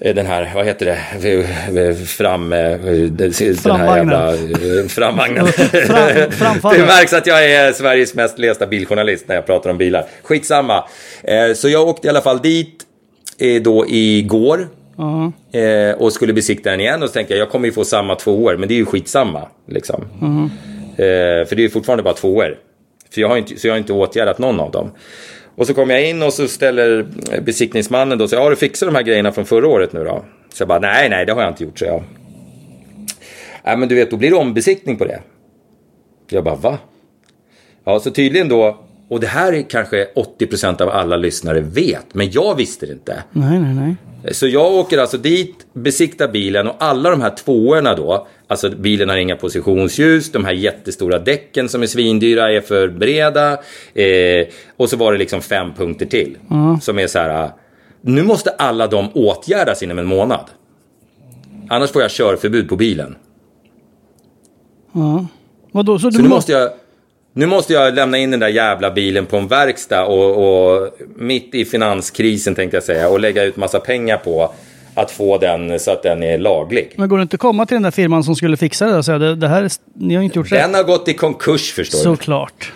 den 0.00 0.26
här, 0.26 0.50
vad 0.54 0.64
heter 0.66 0.86
det, 0.86 1.88
Eh, 1.88 1.94
fram... 1.94 2.52
eh, 2.52 2.58
Den 2.80 3.32
här 3.76 3.96
jävla... 3.96 4.32
eh, 4.34 4.86
Framvagnen. 4.88 5.46
Fram- 6.32 6.72
det 6.72 6.78
märks 6.86 7.12
att 7.12 7.26
jag 7.26 7.44
är 7.50 7.72
Sveriges 7.72 8.14
mest 8.14 8.38
lästa 8.38 8.66
biljournalist 8.66 9.28
när 9.28 9.34
jag 9.34 9.46
pratar 9.46 9.70
om 9.70 9.78
bilar. 9.78 10.04
Skitsamma. 10.22 10.84
Eh, 11.22 11.52
Så 11.54 11.68
jag 11.68 11.88
åkte 11.88 12.06
i 12.06 12.10
alla 12.10 12.20
fall 12.20 12.38
dit 12.38 12.82
eh, 13.38 13.62
då 13.62 13.84
igår. 13.88 14.68
Eh, 15.52 15.94
och 15.98 16.12
skulle 16.12 16.32
besikta 16.32 16.70
den 16.70 16.80
igen 16.80 17.02
och 17.02 17.08
så 17.08 17.12
tänkte 17.12 17.34
jag 17.34 17.40
jag 17.40 17.50
kommer 17.50 17.66
ju 17.66 17.72
få 17.72 17.84
samma 17.84 18.14
tvåor 18.14 18.56
men 18.56 18.68
det 18.68 18.74
är 18.74 18.76
ju 18.76 18.86
skitsamma. 18.86 19.48
Liksom. 19.68 20.04
Eh, 20.96 21.46
för 21.48 21.54
det 21.56 21.60
är 21.60 21.64
ju 21.64 21.70
fortfarande 21.70 22.02
bara 22.02 22.14
tvåor. 22.14 22.56
För 23.14 23.20
jag 23.20 23.28
har 23.28 23.36
inte, 23.36 23.56
så 23.56 23.66
jag 23.66 23.72
har 23.74 23.78
inte 23.78 23.92
åtgärdat 23.92 24.38
någon 24.38 24.60
av 24.60 24.70
dem. 24.70 24.90
Och 25.60 25.66
så 25.66 25.74
kommer 25.74 25.94
jag 25.94 26.08
in 26.08 26.22
och 26.22 26.32
så 26.32 26.48
ställer 26.48 27.06
besiktningsmannen 27.40 28.18
då 28.18 28.28
så 28.28 28.34
jag 28.34 28.42
har 28.42 28.50
du 28.50 28.56
fixat 28.56 28.88
de 28.88 28.94
här 28.94 29.02
grejerna 29.02 29.32
från 29.32 29.46
förra 29.46 29.68
året 29.68 29.92
nu 29.92 30.04
då? 30.04 30.24
Så 30.52 30.62
jag 30.62 30.68
bara 30.68 30.78
nej, 30.78 31.08
nej, 31.08 31.26
det 31.26 31.32
har 31.32 31.42
jag 31.42 31.50
inte 31.50 31.64
gjort, 31.64 31.78
så 31.78 31.84
jag. 31.84 32.02
Nej, 33.64 33.76
men 33.76 33.88
du 33.88 33.94
vet, 33.94 34.10
då 34.10 34.16
blir 34.16 34.30
det 34.30 34.36
ombesiktning 34.36 34.96
på 34.96 35.04
det. 35.04 35.20
Jag 36.30 36.44
bara 36.44 36.54
va? 36.54 36.78
Ja, 37.84 38.00
så 38.00 38.10
tydligen 38.10 38.48
då, 38.48 38.84
och 39.10 39.20
det 39.20 39.26
här 39.26 39.52
är 39.52 39.62
kanske 39.62 40.06
80% 40.40 40.82
av 40.82 40.88
alla 40.88 41.16
lyssnare 41.16 41.60
vet, 41.60 42.14
men 42.14 42.30
jag 42.30 42.54
visste 42.56 42.86
det 42.86 42.92
inte. 42.92 43.22
Nej, 43.32 43.58
nej, 43.60 43.74
nej. 43.74 43.96
Så 44.34 44.46
jag 44.46 44.72
åker 44.74 44.98
alltså 44.98 45.16
dit, 45.18 45.66
besiktar 45.72 46.28
bilen 46.28 46.68
och 46.68 46.76
alla 46.78 47.10
de 47.10 47.20
här 47.20 47.30
tvåorna 47.30 47.94
då, 47.94 48.26
alltså 48.46 48.70
bilen 48.70 49.08
har 49.08 49.16
inga 49.16 49.36
positionsljus, 49.36 50.32
de 50.32 50.44
här 50.44 50.52
jättestora 50.52 51.18
däcken 51.18 51.68
som 51.68 51.82
är 51.82 51.86
svindyra 51.86 52.52
är 52.52 52.60
för 52.60 52.88
breda. 52.88 53.52
Eh, 53.94 54.46
och 54.76 54.88
så 54.90 54.96
var 54.96 55.12
det 55.12 55.18
liksom 55.18 55.40
fem 55.40 55.74
punkter 55.76 56.06
till. 56.06 56.36
Som 56.82 56.98
är 56.98 57.06
så 57.06 57.18
här, 57.18 57.44
ah, 57.44 57.58
nu 58.00 58.22
måste 58.22 58.50
alla 58.50 58.86
de 58.86 59.08
åtgärdas 59.14 59.82
inom 59.82 59.98
en 59.98 60.06
månad. 60.06 60.44
Annars 61.68 61.90
får 61.90 62.02
jag 62.02 62.10
körförbud 62.10 62.68
på 62.68 62.76
bilen. 62.76 63.16
Vadå, 65.72 65.98
så 65.98 66.06
du 66.10 66.16
Så 66.16 66.22
nu 66.22 66.28
må- 66.28 66.34
måste 66.34 66.52
jag... 66.52 66.70
Nu 67.32 67.46
måste 67.46 67.72
jag 67.72 67.94
lämna 67.94 68.18
in 68.18 68.30
den 68.30 68.40
där 68.40 68.48
jävla 68.48 68.90
bilen 68.90 69.26
på 69.26 69.36
en 69.36 69.48
verkstad 69.48 70.04
och, 70.04 70.36
och 70.74 70.90
mitt 71.16 71.54
i 71.54 71.64
finanskrisen 71.64 72.54
tänkte 72.54 72.76
jag 72.76 72.84
säga 72.84 73.08
och 73.08 73.20
lägga 73.20 73.42
ut 73.44 73.56
massa 73.56 73.80
pengar 73.80 74.16
på 74.16 74.52
att 74.94 75.10
få 75.10 75.38
den 75.38 75.80
så 75.80 75.90
att 75.90 76.02
den 76.02 76.22
är 76.22 76.38
laglig. 76.38 76.92
Men 76.96 77.08
går 77.08 77.16
det 77.18 77.22
inte 77.22 77.34
att 77.36 77.40
komma 77.40 77.66
till 77.66 77.74
den 77.74 77.82
där 77.82 77.90
firman 77.90 78.24
som 78.24 78.36
skulle 78.36 78.56
fixa 78.56 78.86
det 78.86 78.96
och 78.96 79.04
säga 79.04 79.18
det, 79.18 79.34
det 79.34 79.48
här, 79.48 79.62
är- 79.62 79.70
ni 79.94 80.14
har 80.14 80.22
inte 80.22 80.38
gjort 80.38 80.52
rätt? 80.52 80.62
Den 80.62 80.74
har 80.74 80.82
gått 80.82 81.08
i 81.08 81.14
konkurs 81.14 81.72
förstår 81.72 81.98
du. 81.98 82.04
Såklart. 82.04 82.72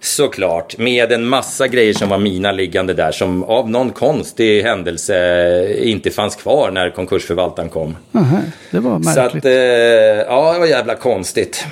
Såklart. 0.00 0.78
Med 0.78 1.12
en 1.12 1.26
massa 1.26 1.68
grejer 1.68 1.94
som 1.94 2.08
var 2.08 2.18
mina 2.18 2.52
liggande 2.52 2.94
där 2.94 3.12
som 3.12 3.44
av 3.44 3.70
någon 3.70 3.90
konstig 3.90 4.62
händelse 4.62 5.74
inte 5.82 6.10
fanns 6.10 6.36
kvar 6.36 6.70
när 6.70 6.90
konkursförvaltaren 6.90 7.68
kom. 7.68 7.96
Aha, 8.14 8.38
det 8.70 8.80
var 8.80 9.02
Så 9.02 9.20
märkligt. 9.20 9.44
att, 9.44 9.50
eh, 9.50 9.52
ja, 10.34 10.52
det 10.52 10.58
var 10.58 10.66
jävla 10.66 10.94
konstigt. 10.94 11.66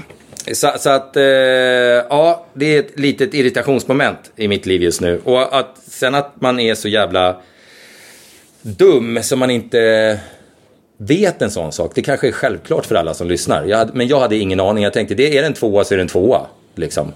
Så, 0.52 0.72
så 0.78 0.90
att, 0.90 1.16
eh, 1.16 1.22
ja, 1.22 2.46
det 2.54 2.76
är 2.76 2.80
ett 2.80 2.98
litet 2.98 3.35
irritationsmoment 3.35 4.33
i 4.37 4.48
mitt 4.48 4.66
liv 4.66 4.83
just 4.83 5.00
nu. 5.00 5.20
Och 5.24 5.59
att 5.59 5.78
sen 5.87 6.14
att 6.14 6.40
man 6.40 6.61
är 6.61 6.74
så 6.74 6.88
jävla 6.88 7.37
dum 8.62 9.18
så 9.22 9.37
man 9.37 9.50
inte 9.50 10.20
vet 10.96 11.42
en 11.42 11.50
sån 11.50 11.72
sak. 11.72 11.92
Det 11.94 12.02
kanske 12.02 12.28
är 12.28 12.33
självklart 12.33 12.87
för 12.87 12.94
alla 12.94 13.14
som 13.14 13.28
lyssnar. 13.28 13.64
Jag 13.64 13.78
hade, 13.78 13.92
men 13.92 14.09
jag 14.09 14.20
hade 14.20 14.37
ingen 14.37 14.61
aning. 14.61 14.85
Jag 14.85 14.92
tänkte, 14.92 15.14
det 15.14 15.38
är 15.38 15.42
det 15.42 15.46
en 15.46 15.54
tvåa 15.54 15.85
så 15.85 15.94
är 15.94 15.96
det 15.96 16.02
en 16.02 16.09
tvåa. 16.09 16.40
Liksom. 16.74 17.12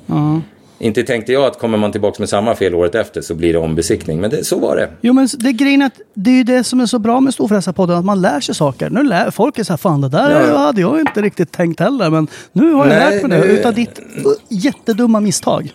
Inte 0.81 1.03
tänkte 1.03 1.33
jag 1.33 1.45
att 1.45 1.59
kommer 1.59 1.79
man 1.79 1.93
tillbaka 1.93 2.17
med 2.19 2.29
samma 2.29 2.55
fel 2.55 2.75
året 2.75 2.95
efter 2.95 3.21
så 3.21 3.35
blir 3.35 3.53
det 3.53 3.59
ombesiktning. 3.59 4.21
Men 4.21 4.31
det, 4.31 4.45
så 4.45 4.59
var 4.59 4.77
det. 4.77 4.89
Jo 5.01 5.13
men 5.13 5.29
det 5.39 5.49
är 5.49 5.53
grejen 5.53 5.83
att 5.83 6.01
det 6.15 6.31
är 6.31 6.35
ju 6.35 6.45
det 6.45 6.65
som 6.65 6.81
är 6.81 6.87
så 6.87 6.99
bra 6.99 7.21
med 7.21 7.35
Storfräsarpodden, 7.35 7.97
att 7.99 8.05
man 8.05 8.21
lär 8.21 8.41
sig 8.41 8.55
saker. 8.55 8.91
Nu 8.91 9.03
lär 9.03 9.31
folk 9.31 9.59
är 9.59 9.65
så 9.65 9.73
här, 9.73 9.79
fan 9.79 10.01
det 10.01 10.09
där 10.09 10.49
Ja. 10.49 10.59
hade 10.59 10.81
jag 10.81 11.01
inte 11.01 11.23
riktigt 11.23 11.53
tänkt 11.53 11.81
heller, 11.81 12.11
men 12.11 12.29
nu 12.53 12.73
har 12.73 12.87
jag 12.87 12.99
Nej, 12.99 13.15
lärt 13.15 13.29
mig 13.29 13.41
det 13.41 13.47
utav 13.47 13.75
ditt 13.75 13.99
uh, 13.99 14.33
jättedumma 14.49 15.21
misstag. 15.21 15.73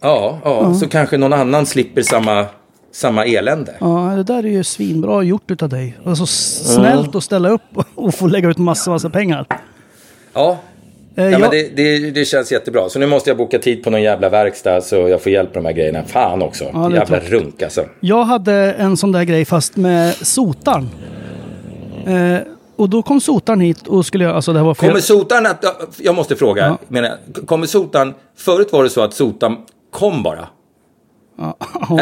Ja, 0.00 0.38
ja 0.44 0.74
så 0.74 0.88
kanske 0.88 1.18
någon 1.18 1.32
annan 1.32 1.66
slipper 1.66 2.02
samma, 2.02 2.46
samma 2.92 3.24
elände. 3.24 3.74
Ja, 3.80 4.12
det 4.16 4.22
där 4.22 4.38
är 4.46 4.50
ju 4.50 4.64
svinbra 4.64 5.22
gjort 5.22 5.50
utav 5.50 5.68
dig. 5.68 5.98
Och 6.04 6.18
så 6.18 6.26
snällt 6.26 7.14
att 7.14 7.24
ställa 7.24 7.48
upp 7.48 7.62
och 7.94 8.14
få 8.14 8.26
lägga 8.26 8.48
ut 8.48 8.58
massa, 8.58 8.90
massa 8.90 9.10
pengar. 9.10 9.46
Ja, 10.34 10.58
Eh, 11.16 11.24
Ja, 11.24 11.30
jag- 11.30 11.40
men 11.40 11.50
det, 11.50 11.76
det, 11.76 12.10
det 12.10 12.24
känns 12.24 12.52
jättebra. 12.52 12.88
Så 12.88 12.98
nu 12.98 13.06
måste 13.06 13.30
jag 13.30 13.36
boka 13.36 13.58
tid 13.58 13.84
på 13.84 13.90
någon 13.90 14.02
jävla 14.02 14.28
verkstad 14.28 14.80
så 14.80 14.96
jag 14.96 15.22
får 15.22 15.32
hjälp 15.32 15.54
med 15.54 15.62
de 15.64 15.66
här 15.68 15.74
grejerna. 15.74 16.02
Fan 16.04 16.42
också. 16.42 16.64
Ja, 16.72 16.82
jävla 16.82 17.04
klart. 17.06 17.28
runk 17.30 17.62
alltså. 17.62 17.84
Jag 18.00 18.24
hade 18.24 18.54
en 18.72 18.96
sån 18.96 19.12
där 19.12 19.24
grej 19.24 19.44
fast 19.44 19.76
med 19.76 20.14
sotaren. 20.14 20.88
Eh, 22.06 22.38
och 22.76 22.88
då 22.90 23.02
kom 23.02 23.20
sotaren 23.20 23.60
hit 23.60 23.86
och 23.86 24.06
skulle 24.06 24.24
jag, 24.24 24.34
alltså 24.36 24.52
det 24.52 24.58
här 24.58 24.66
var. 24.66 24.74
Kommer 24.74 25.00
sotaren 25.00 25.46
att... 25.46 25.64
Jag 25.98 26.14
måste 26.14 26.36
fråga. 26.36 26.66
Ja. 26.66 26.78
Menar, 26.88 27.16
kommer 27.46 27.66
sotaren... 27.66 28.14
Förut 28.36 28.72
var 28.72 28.82
det 28.84 28.90
så 28.90 29.00
att 29.00 29.14
sotaren 29.14 29.56
kom 29.90 30.22
bara. 30.22 30.48
Ja, 31.42 31.56
Ja, 31.88 32.00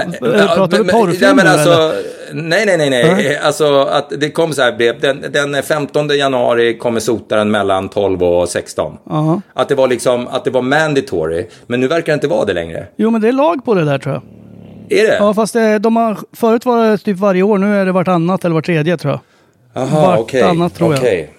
pratar 0.55 0.79
du 0.79 0.85
porrfilmer 0.85 1.45
nej, 1.45 1.53
alltså, 1.53 1.93
nej, 2.33 2.67
nej, 2.67 2.77
nej, 2.77 2.91
nej. 2.91 3.39
Alltså 3.39 3.81
att 3.83 4.13
det 4.21 4.31
kom 4.31 4.53
så 4.53 4.63
här 4.63 4.73
brev. 4.73 5.01
Den, 5.01 5.25
den 5.33 5.63
15 5.63 6.09
januari 6.09 6.79
kommer 6.79 7.01
sotaren 7.01 7.51
mellan 7.51 7.89
12 7.89 8.23
och 8.23 8.49
16. 8.49 8.97
Ja. 9.09 9.41
Att 9.55 9.69
det 9.69 9.75
var 9.75 9.89
liksom, 9.89 10.29
att 10.29 10.45
det 10.45 10.51
var 10.51 10.63
mandatory. 10.63 11.47
Men 11.67 11.81
nu 11.81 11.89
verkar 11.89 12.13
det 12.13 12.15
inte 12.15 12.29
vara 12.29 12.45
det 12.45 12.53
längre. 12.53 12.87
Jo 12.97 13.11
men 13.11 13.21
det 13.21 13.29
är 13.29 13.33
lag 13.33 13.65
på 13.65 13.75
det 13.75 13.85
där 13.85 13.99
tror 13.99 14.15
jag. 14.15 14.23
Är 15.01 15.07
det? 15.07 15.17
Ja 15.17 15.35
fast 15.35 15.53
det, 15.53 15.79
de 15.79 15.97
har, 15.97 16.17
förut 16.33 16.65
var 16.67 16.91
det 16.91 16.99
typ 16.99 17.19
varje 17.19 17.43
år, 17.43 17.59
nu 17.59 17.77
är 17.77 17.87
det 17.87 17.93
vartannat 17.93 18.45
eller 18.45 18.55
var 18.55 18.63
tredje 18.63 18.97
tror 18.97 19.13
jag. 19.13 19.21
Jaha, 19.85 20.19
okej. 20.19 20.43
vartannat, 20.43 20.75
tror 20.75 20.93
jag. 20.93 20.99
Okej. 21.01 21.31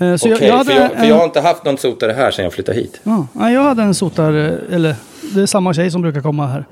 Eh, 0.00 0.16
Så 0.16 0.28
jag, 0.28 0.36
Okej, 0.36 0.48
jag 0.48 0.56
hade 0.56 0.72
för, 0.72 0.80
jag, 0.80 0.90
för 0.92 1.04
jag 1.06 1.16
har 1.16 1.24
inte 1.24 1.40
haft 1.40 1.64
någon 1.64 1.78
sotare 1.78 2.12
här 2.12 2.30
sedan 2.30 2.42
jag 2.44 2.52
flyttade 2.52 2.78
hit. 2.78 3.00
ja, 3.32 3.50
jag 3.50 3.62
hade 3.62 3.82
en 3.82 3.94
sotare, 3.94 4.58
eller 4.72 4.94
det 5.34 5.42
är 5.42 5.46
samma 5.46 5.74
tjej 5.74 5.90
som 5.90 6.02
brukar 6.02 6.20
komma 6.20 6.46
här. 6.46 6.64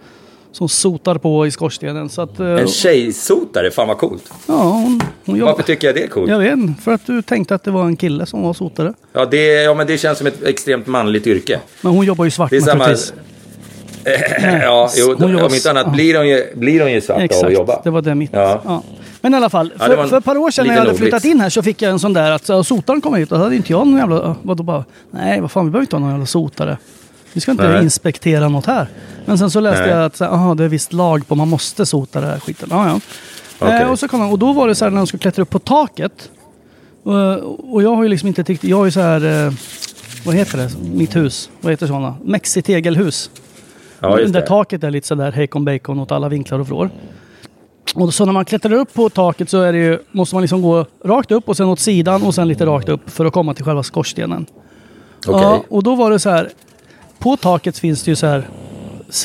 Som 0.55 0.69
sotar 0.69 1.19
på 1.19 1.47
i 1.47 1.51
skorstenen. 1.51 2.09
Så 2.09 2.23
att, 2.23 2.41
eh, 2.41 2.47
En 2.47 2.69
tjejsotare, 2.69 3.71
fan 3.71 3.89
vad 3.89 3.99
coolt. 3.99 4.33
ja, 4.47 4.55
hon, 4.55 5.01
hon. 5.27 5.41
Varför 5.41 5.63
tycker 5.63 5.87
jag 5.89 5.95
det 5.97 6.03
är 6.03 6.09
coolt? 6.09 6.31
Jag 6.31 6.39
vet 6.39 6.53
inte, 6.53 6.83
för 6.83 6.93
att 6.93 7.07
du 7.07 7.23
tänkte 7.23 7.55
att 7.55 7.65
det 7.65 7.71
var 7.71 7.85
en 7.87 7.97
kille 7.97 8.27
som 8.27 8.43
var 8.43 8.55
sotare. 8.55 8.95
Ja, 9.13 9.25
det, 9.27 9.63
ja, 9.63 9.75
men 9.75 9.87
det 9.87 9.99
känns 9.99 10.19
som 10.19 10.27
ett 10.27 10.43
extremt 10.43 10.87
manligt 10.87 11.27
yrke. 11.27 11.61
Men 11.81 11.93
hon 11.93 12.05
jobbar 12.07 12.25
ju 12.25 12.31
svart 12.31 12.51
Det 12.51 12.57
är 12.57 12.61
samma... 12.61 12.89
ja, 14.63 14.91
jo, 14.97 15.15
Hon 15.19 15.31
jobbar- 15.33 15.47
om 15.47 15.55
inte 15.55 15.71
annat 15.71 15.87
ja. 15.87 15.93
blir 15.93 16.17
hon 16.17 16.29
ju, 16.29 16.45
blir 16.55 16.81
hon 16.81 16.93
ju 16.93 17.01
svart 17.01 17.17
av 17.17 17.23
att 17.25 17.31
Exakt, 17.31 17.53
jobba. 17.53 17.81
det 17.85 17.91
var 17.91 18.03
det 18.03 18.15
mitt. 18.15 18.31
Ja. 18.33 18.63
Ja. 18.65 18.83
Men 19.21 19.35
i 19.35 19.37
alla 19.37 19.51
fall, 19.51 19.73
Ja, 19.79 19.85
för, 19.87 19.97
en 19.97 20.09
för 20.09 20.19
ett 20.19 20.25
par 20.25 20.37
år 20.37 20.51
sedan 20.51 20.67
när 20.67 20.75
jag 20.75 20.81
hade 20.85 20.95
flyttat 20.95 21.25
in 21.25 21.41
här 21.41 21.51
så 21.51 21.63
fick 21.63 21.83
jag 21.83 21.91
en 21.91 21.99
sån 21.99 22.13
där 22.13 22.31
att 22.31 22.67
sotaren 22.67 23.01
kom 23.01 23.15
hit 23.15 23.33
och 23.33 23.39
då 23.39 23.45
hade 23.45 23.57
inte 23.57 23.73
jag 23.73 23.87
någon 23.87 23.99
jävla... 23.99 24.37
Vadå 24.43 24.63
bara? 24.63 24.85
Nej, 25.11 25.41
vad 25.41 25.51
fan 25.51 25.65
vi 25.65 25.71
behöver 25.71 25.83
inte 25.85 25.97
ha 25.97 26.01
någon 26.01 26.11
jävla 26.11 26.27
sotare. 26.27 26.79
Vi 27.35 27.41
ska 27.41 27.51
inte 27.51 27.69
Nej. 27.69 27.83
inspektera 27.83 28.49
något 28.49 28.67
här. 28.67 28.89
Men 29.25 29.39
sen 29.39 29.51
så 29.51 29.61
läste 29.61 29.81
Nej. 29.81 29.91
jag 29.91 30.05
att 30.05 30.21
aha, 30.21 30.55
det 30.55 30.65
är 30.65 30.69
visst 30.69 30.93
lag 30.93 31.29
på 31.29 31.35
man 31.35 31.49
måste 31.49 31.87
sota 31.87 32.21
det 32.21 32.27
här 32.27 32.39
skiten. 32.39 32.69
Ja, 32.71 32.89
ja. 32.89 33.01
Okej. 33.59 33.83
Eh, 33.83 33.91
och, 33.91 33.99
så 33.99 34.09
kom 34.09 34.21
han, 34.21 34.31
och 34.31 34.39
då 34.39 34.53
var 34.53 34.69
det 34.69 34.75
så 34.75 34.85
här 34.85 34.91
när 34.91 34.99
de 34.99 35.07
skulle 35.07 35.21
klättra 35.21 35.43
upp 35.43 35.51
på 35.51 35.59
taket. 35.59 36.31
Och, 37.03 37.75
och 37.75 37.83
jag 37.83 37.97
har 37.97 38.03
ju 38.03 38.09
liksom 38.09 38.29
inte 38.29 38.43
riktigt... 38.43 38.71
Jag 38.71 38.77
har 38.77 38.85
ju 38.85 38.91
så 38.91 39.01
här... 39.01 39.47
Eh, 39.47 39.53
vad 40.25 40.35
heter 40.35 40.59
det? 40.59 40.71
Mitt 40.95 41.17
hus. 41.17 41.51
Vad 41.61 41.73
heter 41.73 41.87
sådana? 41.87 42.17
Mexitegelhus. 42.25 43.31
Ja, 44.01 44.21
just 44.21 44.33
där 44.33 44.41
det. 44.41 44.47
taket 44.47 44.85
är 44.85 44.91
lite 44.91 45.07
sådär 45.07 45.33
hejkon 45.33 45.65
bacon 45.65 46.01
åt 46.01 46.13
alla 46.13 46.29
vinklar 46.29 46.59
och 46.59 46.67
vrår. 46.67 46.91
Och 47.95 48.15
så 48.15 48.25
när 48.25 48.33
man 48.33 48.45
klättrar 48.45 48.73
upp 48.73 48.95
på 48.95 49.09
taket 49.09 49.51
så 49.51 49.61
är 49.61 49.73
det 49.73 49.79
ju, 49.79 49.99
måste 50.13 50.35
man 50.35 50.43
liksom 50.43 50.63
gå 50.63 50.87
rakt 51.05 51.31
upp 51.31 51.49
och 51.49 51.57
sen 51.57 51.67
åt 51.67 51.81
sidan 51.81 52.23
och 52.23 52.35
sen 52.35 52.49
lite 52.49 52.67
rakt 52.67 52.89
upp 52.89 53.11
för 53.11 53.25
att 53.25 53.33
komma 53.33 53.55
till 53.55 53.65
själva 53.65 53.83
skorstenen. 53.83 54.47
Okej. 55.27 55.43
Ja, 55.43 55.65
och 55.69 55.83
då 55.83 55.95
var 55.95 56.11
det 56.11 56.19
så 56.19 56.31
här. 56.31 56.51
På 57.19 57.37
taket 57.37 57.79
finns 57.79 58.03
det 58.03 58.11
ju 58.11 58.17
så 58.17 58.27
här 58.27 58.49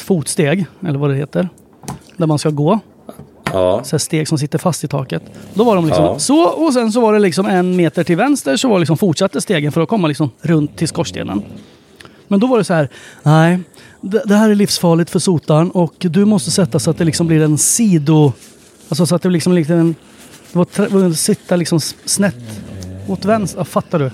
fotsteg, 0.06 0.66
eller 0.88 1.00
vad 1.00 1.10
det 1.10 1.16
heter. 1.16 1.50
Där 2.18 2.28
man 2.28 2.40
ska 2.40 2.50
gå. 2.50 2.80
Ja. 3.54 3.84
Så 3.84 3.92
här 3.92 3.98
steg 4.00 4.28
som 4.28 4.38
sitter 4.38 4.58
fast 4.58 4.84
i 4.84 4.88
taket. 4.88 5.24
Då 5.54 5.64
var 5.64 5.76
de 5.76 5.86
liksom 5.86 6.06
Ja. 6.06 6.20
så 6.20 6.44
och 6.44 6.74
sen 6.74 6.92
så 6.92 7.02
var 7.02 7.14
det 7.14 7.20
liksom 7.20 7.46
en 7.46 7.76
meter 7.76 8.04
till 8.04 8.18
vänster 8.18 8.58
så 8.58 8.70
var 8.70 8.80
liksom 8.80 8.98
fortsatte 8.98 9.42
stegen 9.42 9.72
för 9.72 9.82
att 9.82 9.90
komma 9.90 10.08
liksom 10.08 10.32
runt 10.42 10.78
till 10.78 10.88
skorstenen. 10.88 11.44
Men 12.28 12.40
då 12.40 12.48
var 12.48 12.58
det 12.58 12.64
så 12.64 12.74
här, 12.74 12.90
nej, 13.24 13.60
det, 14.02 14.36
här 14.36 14.50
är 14.50 14.56
livsfarligt 14.56 15.10
för 15.10 15.20
sotaren 15.20 15.72
och 15.72 15.94
du 16.00 16.26
måste 16.26 16.52
sätta 16.52 16.80
så 16.80 16.92
att 16.92 16.98
det 16.98 17.06
liksom 17.06 17.28
blir 17.28 17.42
en 17.42 17.58
sido... 17.58 18.34
Alltså 18.90 19.06
så 19.06 19.16
att 19.16 19.22
det 19.22 19.30
liksom 19.30 19.54
lite 19.54 19.74
en... 19.74 19.96
Det 20.52 20.58
var, 20.58 21.14
sitta 21.14 21.56
liksom 21.56 21.80
snett 22.06 22.62
åt 23.08 23.26
vänster, 23.26 23.60
ja, 23.60 23.66
fattar 23.66 24.00
du? 24.00 24.12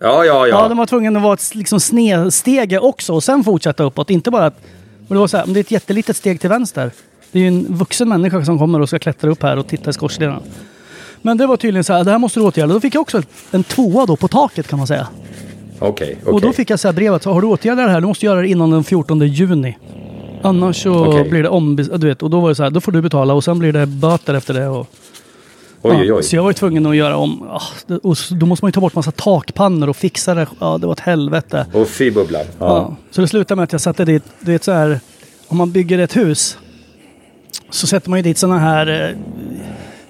Ja, 0.00 0.24
ja, 0.24 0.46
Ja, 0.46 0.46
ja. 0.48 0.68
de 0.68 0.78
var 0.78 0.86
tvungna 0.86 1.18
att 1.18 1.22
vara 1.22 1.34
ett 1.34 1.54
liksom 1.54 1.80
snedstege 1.80 2.78
också 2.78 3.14
och 3.14 3.24
sen 3.24 3.44
fortsätta 3.44 3.82
uppåt. 3.84 4.10
Inte 4.10 4.30
bara 4.30 4.46
att... 4.46 4.60
Men 5.08 5.14
det 5.16 5.20
var 5.20 5.26
så 5.26 5.36
här, 5.36 5.44
men 5.46 5.54
det 5.54 5.58
är 5.58 5.64
ett 5.64 5.70
jättelitet 5.70 6.16
steg 6.16 6.40
till 6.40 6.50
vänster. 6.50 6.90
Det 7.32 7.38
är 7.38 7.42
ju 7.42 7.48
en 7.48 7.66
vuxen 7.76 8.08
människa 8.08 8.44
som 8.44 8.58
kommer 8.58 8.80
och 8.80 8.88
ska 8.88 8.98
klättra 8.98 9.30
upp 9.30 9.42
här 9.42 9.56
och 9.56 9.66
titta 9.68 9.90
i 9.90 9.92
skorstenen. 9.92 10.40
Men 11.22 11.36
det 11.38 11.46
var 11.46 11.56
tydligen 11.56 11.84
så 11.84 11.92
här, 11.92 12.04
det 12.04 12.10
här 12.10 12.18
måste 12.18 12.40
du 12.40 12.44
åtgärda. 12.46 12.72
Då 12.74 12.80
fick 12.80 12.94
jag 12.94 13.00
också 13.00 13.22
en 13.50 13.64
tvåa 13.64 14.06
då 14.06 14.16
på 14.16 14.28
taket 14.28 14.68
kan 14.68 14.78
man 14.78 14.86
säga. 14.86 15.08
Okej, 15.78 16.18
Och 16.26 16.40
då 16.40 16.52
fick 16.52 16.70
jag 16.70 16.80
så 16.80 16.88
här 16.88 16.92
brevet, 16.92 17.22
så 17.22 17.32
har 17.32 17.40
du 17.40 17.46
åtgärdat 17.46 17.86
det 17.86 17.92
här, 17.92 18.00
du 18.00 18.06
måste 18.06 18.26
göra 18.26 18.40
det 18.40 18.48
innan 18.48 18.70
den 18.70 18.84
14 18.84 19.20
juni. 19.20 19.78
Annars 20.42 20.82
så 20.82 21.06
Okej. 21.06 21.30
blir 21.30 21.42
det 21.42 21.48
om... 21.48 21.76
Du 21.76 22.06
vet, 22.08 22.22
och 22.22 22.30
då 22.30 22.40
var 22.40 22.48
det 22.48 22.54
så 22.54 22.62
här, 22.62 22.70
då 22.70 22.80
får 22.80 22.92
du 22.92 23.02
betala 23.02 23.34
och 23.34 23.44
sen 23.44 23.58
blir 23.58 23.72
det 23.72 23.86
böter 23.86 24.34
efter 24.34 24.54
det. 24.54 24.68
Och, 24.68 24.86
Oj, 25.82 26.06
Ja, 26.06 26.14
oj. 26.14 26.22
Så 26.22 26.36
jag 26.36 26.42
var 26.42 26.50
ju 26.50 26.54
tvungen 26.54 26.86
att 26.86 26.96
göra 26.96 27.16
om... 27.16 27.48
ah, 27.50 27.62
och 28.02 28.16
då 28.30 28.46
måste 28.46 28.64
man 28.64 28.68
ju 28.68 28.72
ta 28.72 28.80
bort 28.80 28.94
massa 28.94 29.10
takpannor 29.10 29.88
och 29.88 29.96
fixa 29.96 30.34
det. 30.34 30.46
Ja, 30.60 30.78
det 30.78 30.86
var 30.86 30.92
ett 30.92 31.00
helvete. 31.00 31.66
Och 31.72 31.88
fy 31.88 32.10
bubblan. 32.10 32.44
Ja. 32.58 32.66
Ja. 32.66 32.96
Så 33.10 33.20
det 33.20 33.28
slutade 33.28 33.56
med 33.56 33.62
att 33.64 33.72
jag 33.72 33.80
satte 33.80 34.04
dit, 34.04 34.22
du 34.40 34.52
vet 34.52 34.64
så 34.64 34.72
här, 34.72 35.00
om 35.48 35.56
man 35.56 35.70
bygger 35.72 35.98
ett 35.98 36.16
hus 36.16 36.58
så 37.70 37.86
sätter 37.86 38.10
man 38.10 38.18
ju 38.18 38.22
dit 38.22 38.38
sådana 38.38 38.58
här 38.58 39.08
eh, 39.10 39.16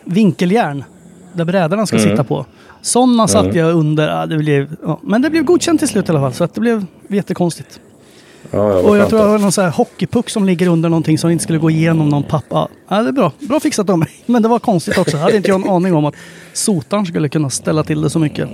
vinkeljärn 0.04 0.84
där 1.32 1.44
brädorna 1.44 1.86
ska 1.86 1.96
Mm. 1.96 2.10
sitta 2.10 2.24
på. 2.24 2.46
Sådana 2.82 3.28
satte 3.28 3.58
jag 3.58 3.74
under. 3.74 4.08
Ja, 4.08 4.26
det 4.26 4.38
blev, 4.38 4.76
ja. 4.82 5.00
Men 5.02 5.22
det 5.22 5.30
blev 5.30 5.44
godkänt 5.44 5.78
till 5.80 5.88
slut 5.88 6.08
i 6.08 6.10
alla 6.12 6.20
fall 6.20 6.32
så 6.32 6.44
att 6.44 6.54
det 6.54 6.60
blev 6.60 6.86
jättekonstigt. 7.08 7.80
Ja, 8.50 8.58
ja, 8.72 8.78
Och 8.78 8.96
jag 8.96 9.08
tror 9.08 9.18
det 9.18 9.24
då. 9.24 9.30
var 9.30 9.38
någon 9.38 9.52
så 9.52 9.62
här 9.62 9.70
hockeypuck 9.70 10.30
som 10.30 10.44
ligger 10.46 10.68
under 10.68 10.88
någonting 10.88 11.18
som 11.18 11.30
inte 11.30 11.44
skulle 11.44 11.58
gå 11.58 11.70
igenom 11.70 12.08
någon 12.08 12.22
pappa. 12.22 12.68
Ja, 12.88 13.02
det 13.02 13.08
är 13.08 13.12
bra. 13.12 13.32
Bra 13.38 13.60
fixat 13.60 13.90
av 13.90 13.98
mig. 14.04 14.08
Men 14.26 14.42
det 14.42 14.48
var 14.48 14.58
konstigt 14.58 14.98
också. 14.98 15.16
Hade 15.16 15.36
inte 15.36 15.48
jag 15.48 15.62
en 15.64 15.68
aning 15.70 15.94
om 15.94 16.04
att 16.04 16.14
sotaren 16.52 17.06
skulle 17.06 17.28
kunna 17.28 17.50
ställa 17.50 17.82
till 17.82 18.00
det 18.02 18.10
så 18.10 18.18
mycket. 18.18 18.48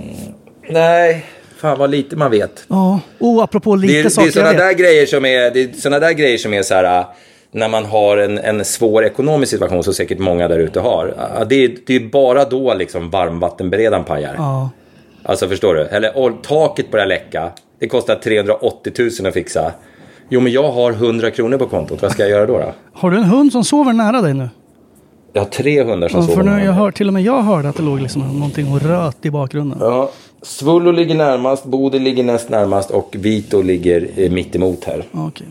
Nej, 0.69 1.25
fan 1.57 1.79
vad 1.79 1.89
lite 1.89 2.15
man 2.15 2.31
vet. 2.31 2.65
Ja, 2.67 2.99
och 3.19 3.43
apropå 3.43 3.75
lite 3.75 3.93
Det 3.93 3.99
är, 3.99 4.03
det 4.03 4.07
är 4.07 4.09
saker 4.09 4.31
sådana 4.31 4.49
jag 4.53 4.57
vet. 4.67 4.77
där 4.77 4.83
grejer 4.83 5.05
som 5.05 5.25
är, 5.25 5.51
det 5.51 5.61
är 5.63 5.73
såna 5.81 5.99
där 5.99 6.11
grejer 6.11 6.37
som 6.37 6.53
är 6.53 6.63
så 6.63 6.73
här, 6.73 7.05
när 7.51 7.69
man 7.69 7.85
har 7.85 8.17
en, 8.17 8.37
en 8.37 8.65
svår 8.65 9.05
ekonomisk 9.05 9.51
situation, 9.51 9.83
som 9.83 9.93
säkert 9.93 10.19
många 10.19 10.47
där 10.47 10.59
ute 10.59 10.79
har. 10.79 11.13
Det 11.49 11.55
är, 11.55 11.75
det 11.87 11.95
är 11.95 11.99
bara 11.99 12.45
då 12.45 12.73
liksom 12.73 13.09
varmvattenberedaren 13.09 14.03
pajar. 14.03 14.35
Ja. 14.37 14.69
Alltså 15.23 15.47
förstår 15.47 15.73
du? 15.75 15.81
Eller 15.81 16.41
taket 16.41 16.91
börjar 16.91 17.05
läcka. 17.05 17.51
Det 17.79 17.87
kostar 17.87 18.15
380 18.15 18.93
000 19.19 19.27
att 19.27 19.33
fixa. 19.33 19.71
Jo, 20.29 20.39
men 20.39 20.51
jag 20.51 20.71
har 20.71 20.91
100 20.91 21.31
kronor 21.31 21.57
på 21.57 21.67
kontot. 21.67 22.01
Vad 22.01 22.11
ska 22.11 22.21
jag 22.21 22.29
göra 22.29 22.45
då? 22.45 22.57
då? 22.57 22.73
Har 22.93 23.11
du 23.11 23.17
en 23.17 23.23
hund 23.23 23.51
som 23.51 23.63
sover 23.63 23.93
nära 23.93 24.21
dig 24.21 24.33
nu? 24.33 24.49
Jag 25.33 25.41
har 25.41 25.49
tre 25.49 25.83
hundar 25.83 26.07
som 26.09 26.19
Ja, 26.19 26.25
för 26.27 26.33
sover. 26.33 26.43
nu, 26.43 26.51
jag 26.51 26.57
mig. 26.65 26.73
hör, 26.75 26.91
till 26.91 27.07
och 27.07 27.13
med 27.13 27.23
jag 27.23 27.41
hörde 27.41 27.69
att 27.69 27.75
det 27.77 27.83
låg 27.83 27.99
liksom 28.01 28.21
någonting 28.39 28.71
och 28.73 28.81
röt 28.81 29.25
i 29.25 29.29
bakgrunden. 29.31 29.77
Ja, 29.81 30.11
Svullo 30.41 30.91
ligger 30.91 31.15
närmast, 31.15 31.65
Bodil 31.65 32.01
ligger 32.01 32.23
näst 32.23 32.49
närmast 32.49 32.91
och 32.91 33.15
Vito 33.19 33.61
ligger 33.61 34.07
eh, 34.15 34.31
mitt 34.31 34.55
emot 34.55 34.83
här. 34.83 35.03
Ja, 35.11 35.27
Okej. 35.27 35.47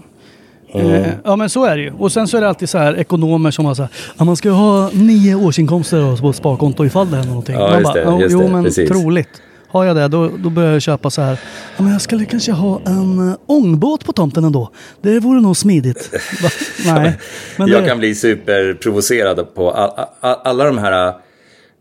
Eh, 0.72 1.06
ja 1.24 1.37
men 1.37 1.50
så 1.50 1.64
är 1.64 1.76
det 1.76 1.82
ju. 1.82 1.92
Och 1.98 2.12
sen 2.12 2.28
så 2.28 2.37
är 2.37 2.40
det 2.40 2.48
alltid 2.48 2.68
så 2.68 2.78
här 2.78 2.98
ekonomer 2.98 3.50
som 3.50 3.64
har 3.64 3.74
så 3.74 3.82
här, 3.82 3.90
ja, 4.18 4.24
man 4.24 4.37
ska 4.37 4.48
ju 4.48 4.54
ha 4.54 4.90
nio 4.92 5.34
årsinkomster 5.34 6.20
på 6.20 6.30
ett 6.30 6.37
sparkonto 6.37 6.84
ifall 6.84 7.10
det 7.10 7.16
händer 7.16 7.28
någonting. 7.30 7.54
Ja, 7.54 7.68
Man 7.70 7.78
just 7.80 7.92
det, 7.94 8.00
"Ja, 8.02 8.20
just 8.20 8.32
jo 8.32 8.40
det, 8.40 8.48
men 8.48 8.64
precis. 8.64 8.88
troligt. 8.90 9.28
Har 9.74 9.84
jag 9.84 9.96
det 9.96 10.08
då, 10.08 10.30
då 10.37 10.50
börjar 10.50 10.72
jag 10.72 10.82
köpa 10.82 11.10
så 11.10 11.22
här, 11.22 11.38
ja 11.76 11.82
men 11.82 11.92
jag 11.92 12.02
skulle 12.02 12.24
kanske 12.24 12.52
ha 12.52 12.80
en 12.87 13.18
uh, 13.18 13.34
ångbåt 13.46 14.04
på 14.04 14.12
tomten 14.12 14.44
ändå. 14.44 14.70
Det 15.02 15.18
vore 15.18 15.40
nog 15.40 15.56
smidigt. 15.56 16.10
Va? 16.42 16.48
Nej. 16.94 17.18
Men 17.56 17.68
jag 17.68 17.82
det, 17.82 17.88
kan 17.88 17.98
bli 17.98 18.14
superprovocerad 18.14 19.54
på 19.54 19.70
all, 19.70 20.06
all, 20.20 20.37
alla 20.44 20.64
de 20.64 20.78
här, 20.78 21.14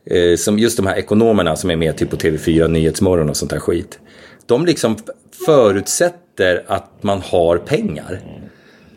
eh, 0.05 0.35
som 0.37 0.59
just 0.59 0.77
de 0.77 0.87
här 0.87 0.95
ekonomerna 0.95 1.55
som 1.55 1.71
är 1.71 1.75
med 1.75 1.97
typ 1.97 2.09
på 2.09 2.15
TV4 2.15 2.67
Nyhetsmorgon 2.67 3.29
och 3.29 3.37
sånt 3.37 3.51
där 3.51 3.59
skit. 3.59 3.99
De 4.45 4.65
liksom 4.65 4.97
förutsätter 5.45 6.63
att 6.67 7.03
man 7.03 7.21
har 7.21 7.57
pengar. 7.57 8.21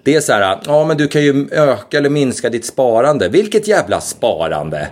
Det 0.02 0.14
är 0.14 0.20
så 0.20 0.32
här, 0.32 0.59
ja 0.66 0.85
men 0.85 0.96
du 0.96 1.09
kan 1.09 1.22
ju 1.22 1.48
öka 1.50 1.98
eller 1.98 2.11
minska 2.11 2.50
ditt 2.50 2.64
sparande. 2.64 3.28
Vilket 3.28 3.68
jävla 3.68 4.00
sparande! 4.00 4.88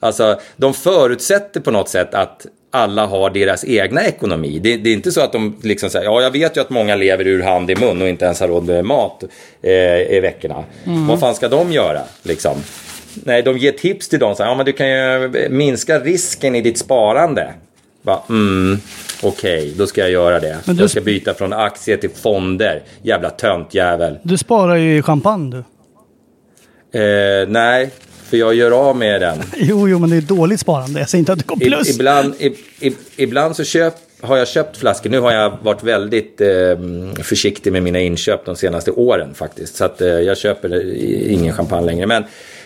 Alltså, 0.00 0.40
de 0.56 0.74
förutsätter 0.74 1.60
på 1.60 1.70
något 1.70 1.88
sätt 1.88 2.14
att 2.14 2.46
alla 2.74 3.06
har 3.06 3.30
deras 3.30 3.64
egna 3.64 4.04
ekonomi. 4.04 4.58
Det, 4.58 4.76
det 4.76 4.90
är 4.90 4.94
inte 4.94 5.12
så 5.12 5.20
att 5.20 5.32
de 5.32 5.56
liksom 5.62 5.90
säger, 5.90 6.04
ja 6.04 6.22
jag 6.22 6.30
vet 6.30 6.56
ju 6.56 6.60
att 6.60 6.70
många 6.70 6.94
lever 6.96 7.26
ur 7.26 7.42
hand 7.42 7.70
i 7.70 7.76
mun 7.76 8.02
och 8.02 8.08
inte 8.08 8.24
ens 8.24 8.40
har 8.40 8.48
råd 8.48 8.64
med 8.66 8.84
mat 8.84 9.24
eh, 9.62 9.72
i 10.16 10.20
veckorna. 10.22 10.64
Vad 11.08 11.20
fan 11.20 11.34
ska 11.34 11.48
de 11.48 11.72
göra 11.72 12.00
liksom? 12.22 12.56
Nej, 13.14 13.42
de 13.42 13.58
ger 13.58 13.72
tips 13.72 14.08
till 14.08 14.18
dem, 14.18 14.34
så 14.34 14.42
här, 14.42 14.50
ja 14.50 14.56
men 14.56 14.66
du 14.66 14.72
kan 14.72 14.88
ju 14.90 15.48
minska 15.50 15.98
risken 16.00 16.54
i 16.54 16.60
ditt 16.60 16.78
sparande. 16.78 17.52
Va, 18.02 18.22
mm, 18.28 18.78
Okej, 19.22 19.74
då 19.76 19.86
ska 19.86 20.00
jag 20.00 20.10
göra 20.10 20.40
det. 20.40 20.58
Du- 20.64 20.74
Jag 20.80 20.90
ska 20.90 21.00
byta 21.00 21.34
från 21.34 21.52
aktier 21.52 21.96
till 21.96 22.10
fonder. 22.10 22.82
Jävla 23.02 23.30
töntjävel. 23.30 24.18
du 24.22 24.38
sparar 24.38 24.76
ju 24.76 24.96
i 24.98 25.02
champagne 25.02 25.50
du. 25.56 25.64
Eh, 27.00 27.48
nej, 27.48 27.90
för 28.32 28.36
jag 28.36 28.54
gör 28.54 28.70
av 28.70 28.96
med 28.96 29.20
den. 29.20 29.38
Jo, 29.56 29.88
jo 29.88 29.98
men 29.98 30.10
det 30.10 30.16
är 30.16 30.20
dåligt 30.20 30.60
sparande. 30.60 31.00
Jag 31.00 31.08
säger 31.08 31.20
inte 31.20 31.32
att 31.32 31.38
du 31.38 31.44
går 31.44 31.62
I, 31.62 31.66
plus. 31.66 31.90
ibland, 31.90 32.34
i, 32.38 32.46
i, 32.80 32.94
ibland 33.16 33.56
så 33.56 33.64
köp, 33.64 33.94
har 34.20 34.36
jag 34.36 34.48
köpt 34.48 34.76
flaskor. 34.76 35.10
Nu 35.10 35.20
har 35.20 35.32
jag 35.32 35.58
varit 35.62 35.82
väldigt 35.82 36.40
eh, 36.40 36.48
försiktig 37.22 37.72
med 37.72 37.82
mina 37.82 38.00
inköp 38.00 38.44
de 38.44 38.56
senaste 38.56 38.90
åren 38.90 39.34
faktiskt. 39.34 39.76
Så 39.76 39.84
att 39.84 40.00
eh, 40.00 40.08
jag 40.08 40.38
köper 40.38 40.74
eh, 40.74 41.32
ingen 41.32 41.52
champagne 41.54 41.86
längre. 41.86 42.06
Men, 42.06 42.24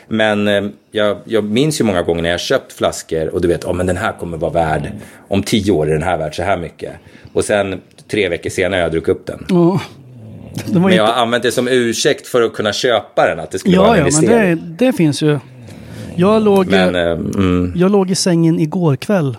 men 0.08 0.48
eh, 0.48 0.64
jag, 0.90 1.18
jag 1.24 1.44
minns 1.44 1.80
ju 1.80 1.84
många 1.84 2.02
gånger 2.02 2.22
när 2.22 2.30
jag 2.30 2.40
köpt 2.40 2.72
flaskor 2.72 3.28
och 3.34 3.40
du 3.40 3.48
vet, 3.48 3.64
oh, 3.64 3.72
men 3.72 3.86
den 3.86 3.96
här 3.96 4.12
kommer 4.12 4.38
vara 4.38 4.52
värd, 4.52 4.92
om 5.28 5.42
tio 5.42 5.72
år 5.72 5.88
är 5.88 5.92
den 5.92 6.02
här 6.02 6.18
värd 6.18 6.36
så 6.36 6.42
här 6.42 6.56
mycket. 6.56 6.92
Och 7.32 7.44
sen 7.44 7.80
tre 8.10 8.28
veckor 8.28 8.50
senare 8.50 8.78
har 8.78 8.82
jag 8.82 8.92
druckit 8.92 9.08
upp 9.08 9.26
den. 9.26 9.46
Det 10.64 10.78
var 10.78 10.88
Men 10.88 10.96
jag 10.96 11.06
har 11.06 11.22
använt 11.22 11.42
det 11.42 11.52
som 11.52 11.68
ursäkt 11.68 12.26
för 12.26 12.42
att 12.42 12.52
kunna 12.52 12.72
köpa 12.72 13.28
den, 13.28 13.40
att 13.40 13.50
det 13.50 13.58
skulle 13.58 13.78
vara 13.78 13.88
Ja, 13.88 13.92
en 13.94 13.98
ja, 13.98 14.04
men 14.04 14.24
investering. 14.24 14.76
det, 14.78 14.86
det 14.86 14.92
finns 14.92 15.22
ju. 15.22 15.38
Jag 16.16 16.42
låg, 16.42 16.66
Men, 16.70 16.94
eh, 16.94 17.02
mm, 17.12 17.72
jag 17.76 17.90
låg 17.92 18.10
i 18.10 18.14
sängen 18.14 18.60
igår 18.60 18.96
kväll 18.96 19.36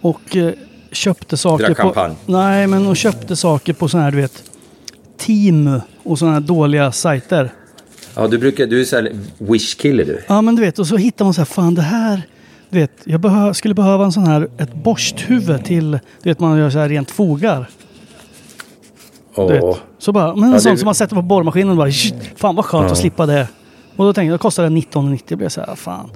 och 0.00 0.36
eh, 0.36 0.52
köpte 0.92 1.36
saker 1.36 1.74
Drack 1.74 1.94
på... 1.94 2.10
Nej, 2.26 2.66
men 2.66 2.86
och 2.86 2.96
köpte 2.96 3.36
saker 3.36 3.72
på 3.72 3.88
sådana 3.88 4.04
här, 4.04 4.10
du 4.12 4.16
vet, 4.20 4.42
Team 5.18 5.80
och 6.02 6.18
sådana 6.18 6.34
här 6.34 6.40
dåliga 6.40 6.92
sajter. 6.92 7.50
ja, 8.14 8.26
du 8.28 8.38
brukar, 8.38 8.66
du 8.66 8.80
är 8.80 8.84
så 8.84 8.96
här 8.96 9.12
wish-kille 9.38 10.04
du. 10.04 10.20
Ja, 10.28 10.42
men 10.42 10.56
du 10.56 10.62
vet, 10.62 10.78
och 10.78 10.86
så 10.86 10.96
hittar 10.96 11.24
man 11.24 11.34
så 11.34 11.40
här, 11.40 11.46
fan 11.46 11.74
det 11.74 11.82
här... 11.82 12.22
Du 12.70 12.78
vet, 12.78 12.92
jag 13.04 13.20
behö, 13.20 13.54
skulle 13.54 13.74
behöva 13.74 14.04
en 14.04 14.12
sån 14.12 14.24
här, 14.24 14.48
ett 14.58 14.74
borsthuvud 14.74 15.64
till, 15.64 15.90
du 16.22 16.30
vet, 16.30 16.40
man 16.40 16.58
gör 16.58 16.70
så 16.70 16.78
här 16.78 16.88
rent 16.88 17.10
fogar. 17.10 17.68
Du 19.36 19.46
vet. 19.46 19.76
Så 19.98 20.12
bara, 20.12 20.34
men 20.34 20.44
en 20.44 20.52
Ja, 20.52 20.60
sån 20.60 20.72
det- 20.72 20.78
som 20.78 20.84
man 20.86 20.94
sätter 20.94 21.16
på 21.16 21.22
borrmaskinen 21.22 21.70
och 21.70 21.76
bara 21.76 21.90
Fan 22.36 22.56
vad 22.56 22.64
skönt 22.64 22.84
Ja. 22.86 22.92
att 22.92 22.98
slippa 22.98 23.26
det. 23.26 23.48
Och 23.96 24.04
då 24.04 24.12
tänkte 24.12 24.26
jag, 24.30 24.34
då 24.38 24.42
kostade 24.42 24.68
det 24.68 24.74
19,90. 24.74 25.22
Jag 25.28 25.38
blev 25.38 25.48
så 25.48 25.60
här, 25.60 25.74
fan. 25.74 26.10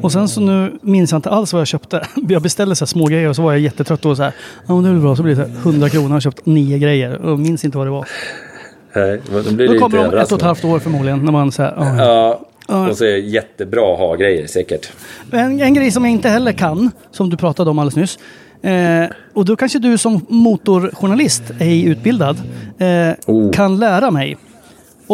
Och 0.00 0.12
sen 0.12 0.28
så 0.28 0.40
nu 0.40 0.72
minns 0.82 1.10
jag 1.12 1.18
inte 1.18 1.30
alls 1.30 1.52
vad 1.52 1.60
jag 1.60 1.66
köpte. 1.66 2.06
Jag 2.28 2.42
beställde 2.42 2.76
så 2.76 2.84
här 2.84 2.86
små 2.86 3.04
grejer 3.06 3.28
och 3.28 3.36
så 3.36 3.42
var 3.42 3.52
jag 3.52 3.60
jättetrött 3.60 4.04
och 4.04 4.16
så 4.16 4.22
här. 4.22 4.32
Ja 4.66 4.74
men 4.74 4.82
det 4.84 4.90
väl 4.90 5.00
bra. 5.00 5.16
Så 5.16 5.22
blir 5.22 5.34
det 5.36 5.44
så 5.44 5.48
här 5.50 5.58
100 5.58 5.88
kronor 5.88 6.08
och 6.08 6.14
jag 6.14 6.22
köpt 6.22 6.46
nio 6.46 6.78
grejer. 6.78 7.18
Och 7.18 7.38
minns 7.38 7.64
inte 7.64 7.78
vad 7.78 7.86
det 7.86 7.90
var. 7.90 8.06
Nej, 8.96 9.20
då 9.26 9.42
blir 9.42 9.42
det 9.42 9.66
Då 9.66 9.72
lite 9.72 9.78
kommer 9.82 10.10
de 10.10 10.18
ett 10.18 10.32
och 10.32 10.38
ett 10.38 10.42
halvt 10.44 10.64
år 10.64 10.78
förmodligen. 10.78 11.24
När 11.24 11.32
man 11.32 11.52
säger, 11.52 11.72
ja. 11.76 11.96
Ja, 11.96 12.40
Ja. 12.68 12.88
och 12.90 12.96
så 12.96 13.04
är 13.04 13.12
det 13.12 13.18
jättebra 13.18 13.96
ha-grejer 13.96 14.46
säkert. 14.46 14.90
En, 15.32 15.60
en 15.60 15.74
grej 15.74 15.90
som 15.90 16.04
jag 16.04 16.12
inte 16.12 16.28
heller 16.28 16.52
kan, 16.52 16.90
som 17.10 17.30
du 17.30 17.36
pratade 17.36 17.70
om 17.70 17.78
alldeles 17.78 17.96
nyss. 17.96 18.18
Eh, 18.72 19.04
och 19.34 19.44
då 19.44 19.56
kanske 19.56 19.78
du 19.78 19.98
som 19.98 20.26
motorjournalist, 20.28 21.42
ej 21.58 21.84
utbildad, 21.84 22.36
eh, 22.78 23.14
Oh. 23.26 23.52
kan 23.52 23.78
lära 23.78 24.10
mig. 24.10 24.36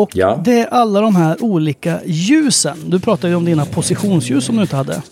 Och 0.02 0.10
Ja. 0.16 0.40
det 0.44 0.60
är 0.60 0.66
alla 0.66 1.00
de 1.00 1.16
här 1.16 1.42
olika 1.44 1.98
ljusen. 2.06 2.76
Du 2.86 3.00
pratade 3.00 3.28
ju 3.28 3.36
om 3.36 3.44
dina 3.44 3.64
positionsljus 3.64 4.44
som 4.44 4.56
du 4.56 4.62
inte 4.62 4.76
hade. 4.76 5.02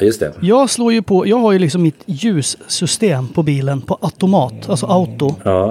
Ja, 0.00 0.06
just 0.06 0.20
det. 0.20 0.32
Jag 0.40 0.70
slår 0.70 0.92
ju 0.92 1.02
på, 1.02 1.26
jag 1.26 1.38
har 1.38 1.52
ju 1.52 1.58
liksom 1.58 1.82
mitt 1.82 2.02
ljussystem 2.06 3.28
på 3.28 3.42
bilen 3.42 3.80
på 3.80 3.98
automat, 4.00 4.68
alltså 4.68 4.86
auto. 4.86 5.34
Ja. 5.44 5.64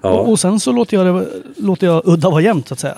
Och, 0.00 0.10
Ja. 0.10 0.10
och 0.10 0.38
sen 0.40 0.60
så 0.60 0.72
låter 0.72 0.96
jag, 0.96 1.06
det, 1.14 1.26
låter 1.56 1.86
jag 1.86 2.02
udda 2.04 2.30
vara 2.30 2.40
jämnt 2.42 2.68
så 2.68 2.74
att 2.74 2.80
säga. 2.80 2.94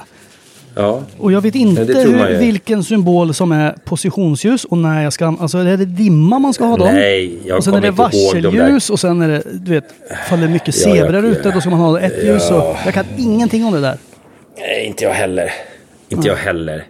ja. 0.75 1.01
Och 1.19 1.33
jag 1.33 1.41
vet 1.41 1.55
inte 1.55 1.81
Ja, 1.83 1.87
det 1.87 2.03
hur, 2.03 2.39
vilken 2.39 2.85
symbol 2.85 3.35
som 3.35 3.53
är 3.53 3.73
positionsljus 3.85 4.65
och 4.65 4.79
när 4.79 5.03
jag 5.03 5.13
ska... 5.13 5.37
Alltså 5.41 5.59
är 5.59 5.77
det 5.77 5.85
dimma 5.85 6.39
man 6.39 6.55
ska 6.55 6.65
ha 6.65 6.77
dem? 6.77 6.89
Nej, 6.95 7.39
jag 7.47 7.59
och 7.59 7.65
sen 7.65 7.75
är 7.75 7.81
det 7.81 7.89
kommer 7.93 8.05
inte 8.05 8.17
ihåg 8.19 8.35
de 8.35 8.41
där. 8.43 8.51
varselljus 8.59 8.91
och 8.91 9.01
sen 9.01 9.23
är 9.23 9.29
det, 9.29 9.43
du 9.53 9.71
vet, 9.71 9.85
faller 10.29 10.49
mycket 10.49 10.75
Ja, 10.77 10.83
zebror 10.95 11.25
ute, 11.25 11.51
då 11.51 11.61
ska 11.61 11.71
man 11.71 11.79
ha 11.81 12.01
ett 12.01 12.25
ljus. 12.25 12.51
Och, 12.51 12.57
Ja. 12.57 12.77
jag 12.85 12.95
kan 12.95 13.05
ingenting 13.19 13.65
om 13.65 13.73
det 13.73 13.81
där. 13.81 13.99
Nej, 14.59 14.87
inte 14.87 15.05
jag 15.05 15.11
heller. 15.11 15.53
Inte 16.09 16.29
jag 16.29 16.37
heller. 16.37 16.85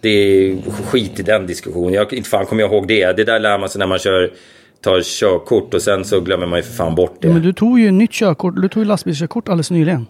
Det 0.00 0.08
är 0.08 0.56
skit 0.90 1.20
i 1.20 1.22
den 1.22 1.46
diskussionen. 1.46 1.94
Jag, 1.94 2.12
inte 2.12 2.28
fan 2.28 2.46
kommer 2.46 2.62
jag 2.62 2.72
ihåg 2.72 2.88
det. 2.88 3.12
Det 3.12 3.24
där 3.24 3.38
lär 3.38 3.58
man 3.58 3.68
sig 3.68 3.78
när 3.78 3.86
man 3.86 3.98
kör, 3.98 4.32
tar 4.80 5.00
körkort 5.00 5.74
och 5.74 5.82
sen 5.82 6.04
så 6.04 6.20
glömmer 6.20 6.46
man 6.46 6.58
ju 6.58 6.62
för 6.62 6.72
fan 6.72 6.94
bort 6.94 7.16
det. 7.20 7.28
Men 7.28 7.42
du 7.42 7.52
tog 7.52 7.80
ju 7.80 7.90
nytt 7.90 8.12
körkort, 8.12 8.54
du 8.56 8.68
tog 8.68 8.82
ju 8.82 8.88
lastbilskörkort 8.88 9.48
alldeles 9.48 9.70
nyligen. 9.70 10.06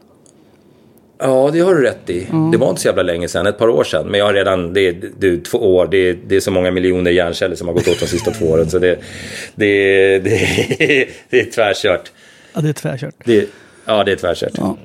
Ja, 1.18 1.50
det 1.52 1.60
har 1.60 1.74
du 1.74 1.82
rätt 1.82 2.10
i. 2.10 2.26
Det 2.52 2.58
var 2.58 2.70
inte 2.70 2.82
så 2.82 2.88
jävla 2.88 3.02
länge 3.02 3.28
sedan, 3.28 3.46
ett 3.46 3.58
par 3.58 3.68
år 3.68 3.84
sedan. 3.84 4.06
Men 4.06 4.18
jag 4.20 4.26
har 4.26 4.34
redan, 4.34 4.72
det 4.72 4.80
är 4.80 5.10
du, 5.18 5.40
två 5.40 5.58
år, 5.58 5.88
det 5.90 5.96
är, 5.96 6.18
det 6.26 6.36
är 6.36 6.40
så 6.40 6.50
många 6.50 6.70
miljoner 6.70 7.10
hjärnceller 7.10 7.56
som 7.56 7.68
har 7.68 7.74
gått 7.74 7.88
åt 7.88 8.00
de 8.00 8.06
sista 8.06 8.30
två 8.30 8.46
åren. 8.46 8.70
Så 8.70 8.78
det, 8.78 8.98
det, 9.54 10.18
det, 10.18 10.28
det 11.30 11.40
är 11.40 11.50
tvärkört. 11.50 12.12
Ja, 12.54 12.60
det 12.60 12.68
är 12.68 12.72
tvärkört. 12.72 13.14
Det, 13.24 13.48
ja, 13.84 14.04
det 14.04 14.12
är 14.12 14.16
tvärkört. 14.16 14.52
Ja. 14.56 14.76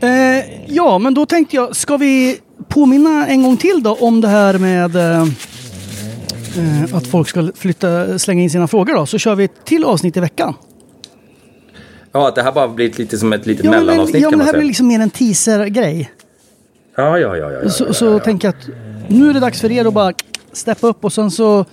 Eh, 0.00 0.44
ja, 0.66 0.98
men 0.98 1.14
då 1.14 1.26
tänkte 1.26 1.56
jag, 1.56 1.76
ska 1.76 1.96
vi 1.96 2.40
påminna 2.68 3.26
en 3.26 3.42
gång 3.42 3.56
till 3.56 3.82
då 3.82 3.94
om 3.94 4.20
det 4.20 4.28
här 4.28 4.58
med 4.58 4.96
eh, 4.96 5.22
eh, 6.58 6.94
att 6.94 7.06
folk 7.06 7.28
ska 7.28 7.50
flytta, 7.54 8.18
slänga 8.18 8.42
in 8.42 8.50
sina 8.50 8.68
frågor 8.68 8.94
då. 8.94 9.06
Så 9.06 9.18
kör 9.18 9.34
vi 9.34 9.44
ett 9.44 9.64
till 9.64 9.84
avsnitt 9.84 10.16
i 10.16 10.20
veckan. 10.20 10.54
Ja, 12.12 12.28
att 12.28 12.34
det 12.34 12.42
här 12.42 12.52
bara 12.52 12.68
blivit 12.68 12.98
lite 12.98 13.18
som 13.18 13.32
ett 13.32 13.46
litet 13.46 13.64
Ja, 13.64 13.70
men, 13.70 13.80
mellanavsnitt 13.86 14.22
ja, 14.22 14.30
men 14.30 14.30
kan 14.30 14.30
det 14.30 14.36
man 14.36 14.46
här 14.46 14.52
säga. 14.52 14.60
blir 14.60 14.68
liksom 14.68 14.86
mer 14.88 15.00
en 15.00 15.10
teaser-grej. 15.10 16.10
Ja, 16.96 17.18
ja, 17.18 17.36
ja. 17.36 17.52
ja, 17.52 17.60
ja, 17.62 17.70
Så, 17.70 17.84
ja, 17.84 17.92
så 17.92 18.04
ja, 18.04 18.18
tänker 18.18 18.48
jag 18.48 18.54
att 18.54 18.68
nu 19.08 19.30
är 19.30 19.34
det 19.34 19.40
dags 19.40 19.60
för 19.60 19.72
er 19.72 19.84
att 19.84 19.94
bara 19.94 20.12
steppa 20.52 20.86
upp 20.86 21.04
och 21.04 21.12
sen 21.12 21.30
så 21.30 21.64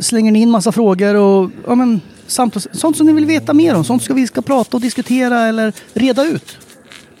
slänger 0.00 0.32
ni 0.32 0.38
in 0.40 0.50
massa 0.50 0.72
frågor 0.72 1.14
och 1.14 1.50
ja, 1.66 1.74
men, 1.74 2.00
samt, 2.26 2.66
sånt 2.72 2.96
som 2.96 3.06
ni 3.06 3.12
vill 3.12 3.26
veta 3.26 3.54
mer 3.54 3.74
om. 3.74 3.84
Sånt 3.84 4.02
ska 4.02 4.14
vi 4.14 4.26
ska 4.26 4.42
prata 4.42 4.76
och 4.76 4.80
diskutera 4.80 5.40
eller 5.46 5.72
reda 5.92 6.24
ut. 6.24 6.58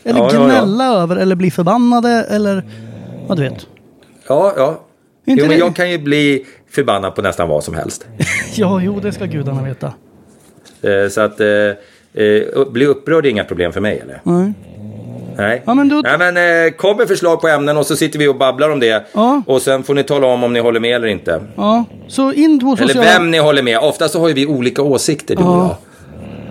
Eller 0.06 0.20
Ja, 0.20 0.30
ja, 0.32 0.40
ja. 0.40 0.46
gnälla 0.46 0.84
över 1.02 1.16
eller 1.16 1.34
bli 1.36 1.50
förbannade 1.50 2.10
eller 2.30 2.62
vad 3.28 3.38
du 3.38 3.42
vet. 3.42 3.66
Ja, 4.28 4.52
ja. 4.56 4.80
Inte 5.26 5.42
Jo, 5.42 5.48
men 5.48 5.58
jag 5.58 5.76
kan 5.76 5.90
ju 5.90 5.98
bli 5.98 6.44
förbannad 6.70 7.14
på 7.14 7.22
nästan 7.22 7.48
vad 7.48 7.64
som 7.64 7.74
helst. 7.74 8.06
Ja, 8.54 8.80
jo, 8.82 9.00
det 9.02 9.12
ska 9.12 9.24
gudarna 9.24 9.62
veta. 9.62 9.86
Eh, 10.82 11.08
Så 11.10 11.20
att 11.20 11.40
eh, 11.40 11.46
eh, 12.24 12.68
bli 12.72 12.86
upprörd 12.86 13.26
är 13.26 13.30
inga 13.30 13.44
problem 13.44 13.72
för 13.72 13.80
mig, 13.80 13.98
eller? 14.02 14.20
Nej. 14.22 14.52
Nej. 15.38 15.62
Ja, 15.66 15.74
men 15.74 15.88
då- 15.88 16.00
Nej, 16.04 16.18
men 16.32 16.66
eh, 16.66 16.72
kom 16.72 16.96
med 16.96 17.08
förslag 17.08 17.40
på 17.40 17.48
ämnen 17.48 17.76
och 17.76 17.86
så 17.86 17.96
sitter 17.96 18.18
vi 18.18 18.28
och 18.28 18.36
babblar 18.36 18.70
om 18.70 18.80
det. 18.80 19.06
Ja. 19.12 19.42
Och 19.46 19.62
sen 19.62 19.82
får 19.82 19.94
ni 19.94 20.02
tala 20.04 20.26
om 20.26 20.44
om 20.44 20.52
ni 20.52 20.60
håller 20.60 20.80
med 20.80 20.94
eller 20.96 21.08
inte. 21.08 21.40
Ja, 21.56 21.84
så 22.08 22.32
in 22.32 22.60
på 22.60 22.66
Eller 22.66 22.76
sociala... 22.86 23.10
vem 23.18 23.30
ni 23.30 23.38
håller 23.38 23.62
med. 23.62 23.78
Ofta 23.78 24.08
så 24.08 24.20
har 24.20 24.28
ju 24.28 24.34
vi 24.34 24.46
olika 24.46 24.82
åsikter, 24.82 25.36
du 25.36 25.42
och 25.42 25.56
jag. 25.58 25.76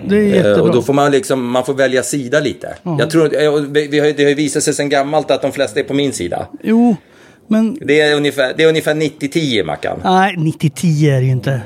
Ja, 0.06 0.10
det 0.10 0.16
är 0.16 0.22
Eh, 0.22 0.36
jättebra. 0.36 0.62
Och 0.62 0.72
då 0.72 0.82
får 0.82 0.92
man 0.94 1.10
liksom, 1.10 1.50
man 1.50 1.64
får 1.64 1.74
välja 1.74 2.02
sida 2.02 2.40
lite. 2.40 2.74
Jag 2.82 3.10
tror, 3.10 3.24
eh, 3.24 3.52
vi 3.90 3.98
har, 3.98 4.16
det 4.16 4.22
har 4.22 4.28
ju 4.28 4.34
visat 4.34 4.62
sig 4.62 4.74
sedan 4.74 4.88
gammalt 4.88 5.30
att 5.30 5.42
de 5.42 5.52
flesta 5.52 5.80
är 5.80 5.84
på 5.84 5.94
min 5.94 6.12
sida. 6.12 6.46
Jo, 6.62 6.96
men... 7.48 7.78
Det 7.80 8.00
är 8.00 8.16
ungefär, 8.16 8.54
det 8.56 8.62
är 8.62 8.68
ungefär 8.68 8.94
90-10 8.94 9.64
Mackan. 9.64 10.00
Nej, 10.04 10.34
90-10 10.36 11.10
är 11.10 11.20
det 11.20 11.26
ju 11.26 11.32
inte. 11.32 11.60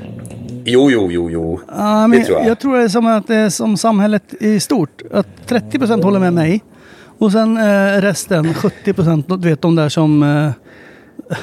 Jo, 0.65 0.91
jo, 0.91 1.11
jo, 1.11 1.29
jo. 1.29 1.59
Ja, 1.67 2.07
men 2.07 2.19
det 2.19 2.25
tror 2.25 2.37
jag. 2.39 2.47
jag 2.47 2.59
tror 2.59 2.77
det 2.77 2.83
är 2.83 2.87
som 2.87 3.05
att 3.07 3.27
det 3.27 3.35
är 3.35 3.49
som 3.49 3.77
samhället 3.77 4.23
i 4.39 4.59
stort. 4.59 5.01
Att 5.11 5.27
30% 5.47 6.03
håller 6.03 6.19
med 6.19 6.33
mig. 6.33 6.63
Och 7.17 7.31
sen 7.31 7.57
eh, 7.57 8.01
resten, 8.01 8.45
70% 8.53 9.37
du 9.37 9.49
vet 9.49 9.61
de 9.61 9.75
där 9.75 9.89
som... 9.89 10.23
Eh, 10.23 10.51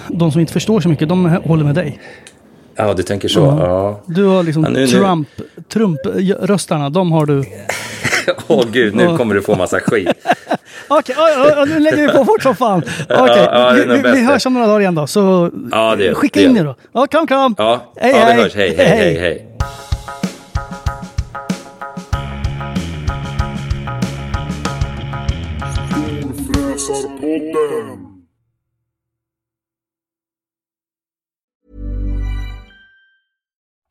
de 0.09 0.33
som 0.33 0.41
inte 0.41 0.53
förstår 0.53 0.81
så 0.81 0.89
mycket, 0.89 1.09
de 1.09 1.25
håller 1.25 1.65
med 1.65 1.75
dig. 1.75 2.01
Ja, 2.79 2.95
du 2.95 3.03
tänker 3.03 3.29
så. 3.29 3.41
Ja. 3.41 4.01
Du 4.07 4.25
har 4.25 4.43
liksom 4.43 4.65
Ja, 4.65 4.71
nu- 4.71 4.81
nu- 4.81 4.87
Trump, 4.87 5.29
Trump-röstarna, 5.73 6.91
de 6.91 7.13
har 7.13 7.27
du. 7.27 7.45
Åh 8.49 8.65
gud, 8.73 8.95
nu 8.95 9.17
kommer 9.17 9.35
du 9.35 9.43
få 9.43 9.55
massa 9.55 9.81
skit. 9.81 10.09
Okej, 10.89 11.15
oj, 11.19 11.67
nu 11.69 11.79
lägger 11.79 12.07
vi 12.07 12.09
på 12.13 12.25
fort 12.25 12.43
som 12.43 12.57
fan. 12.57 12.79
Okej, 13.09 13.49
ja, 13.53 13.73
det 13.73 13.83
är 13.83 13.87
vi, 13.87 13.97
vi, 13.97 14.03
vi 14.03 14.21
det. 14.21 14.27
hörs 14.27 14.47
om 14.47 14.55
några 14.55 14.67
dagar 14.67 14.81
igen 14.81 14.95
då. 14.95 15.07
Så 15.07 15.51
Ja, 15.73 15.97
det 15.97 16.15
skicka 16.15 16.41
Det 16.41 16.47
in 16.47 16.57
er 16.57 16.65
då. 16.65 16.75
Ja, 16.93 17.07
kram, 17.07 17.27
kram. 17.27 17.55
Ja, 17.59 17.93
Hej, 17.97 18.11
ja 18.13 18.19
hej. 18.19 18.43
hörs. 18.43 18.55
Hej, 18.55 18.75
hej, 18.77 18.87
hej, 18.89 19.19
hej. 19.19 19.45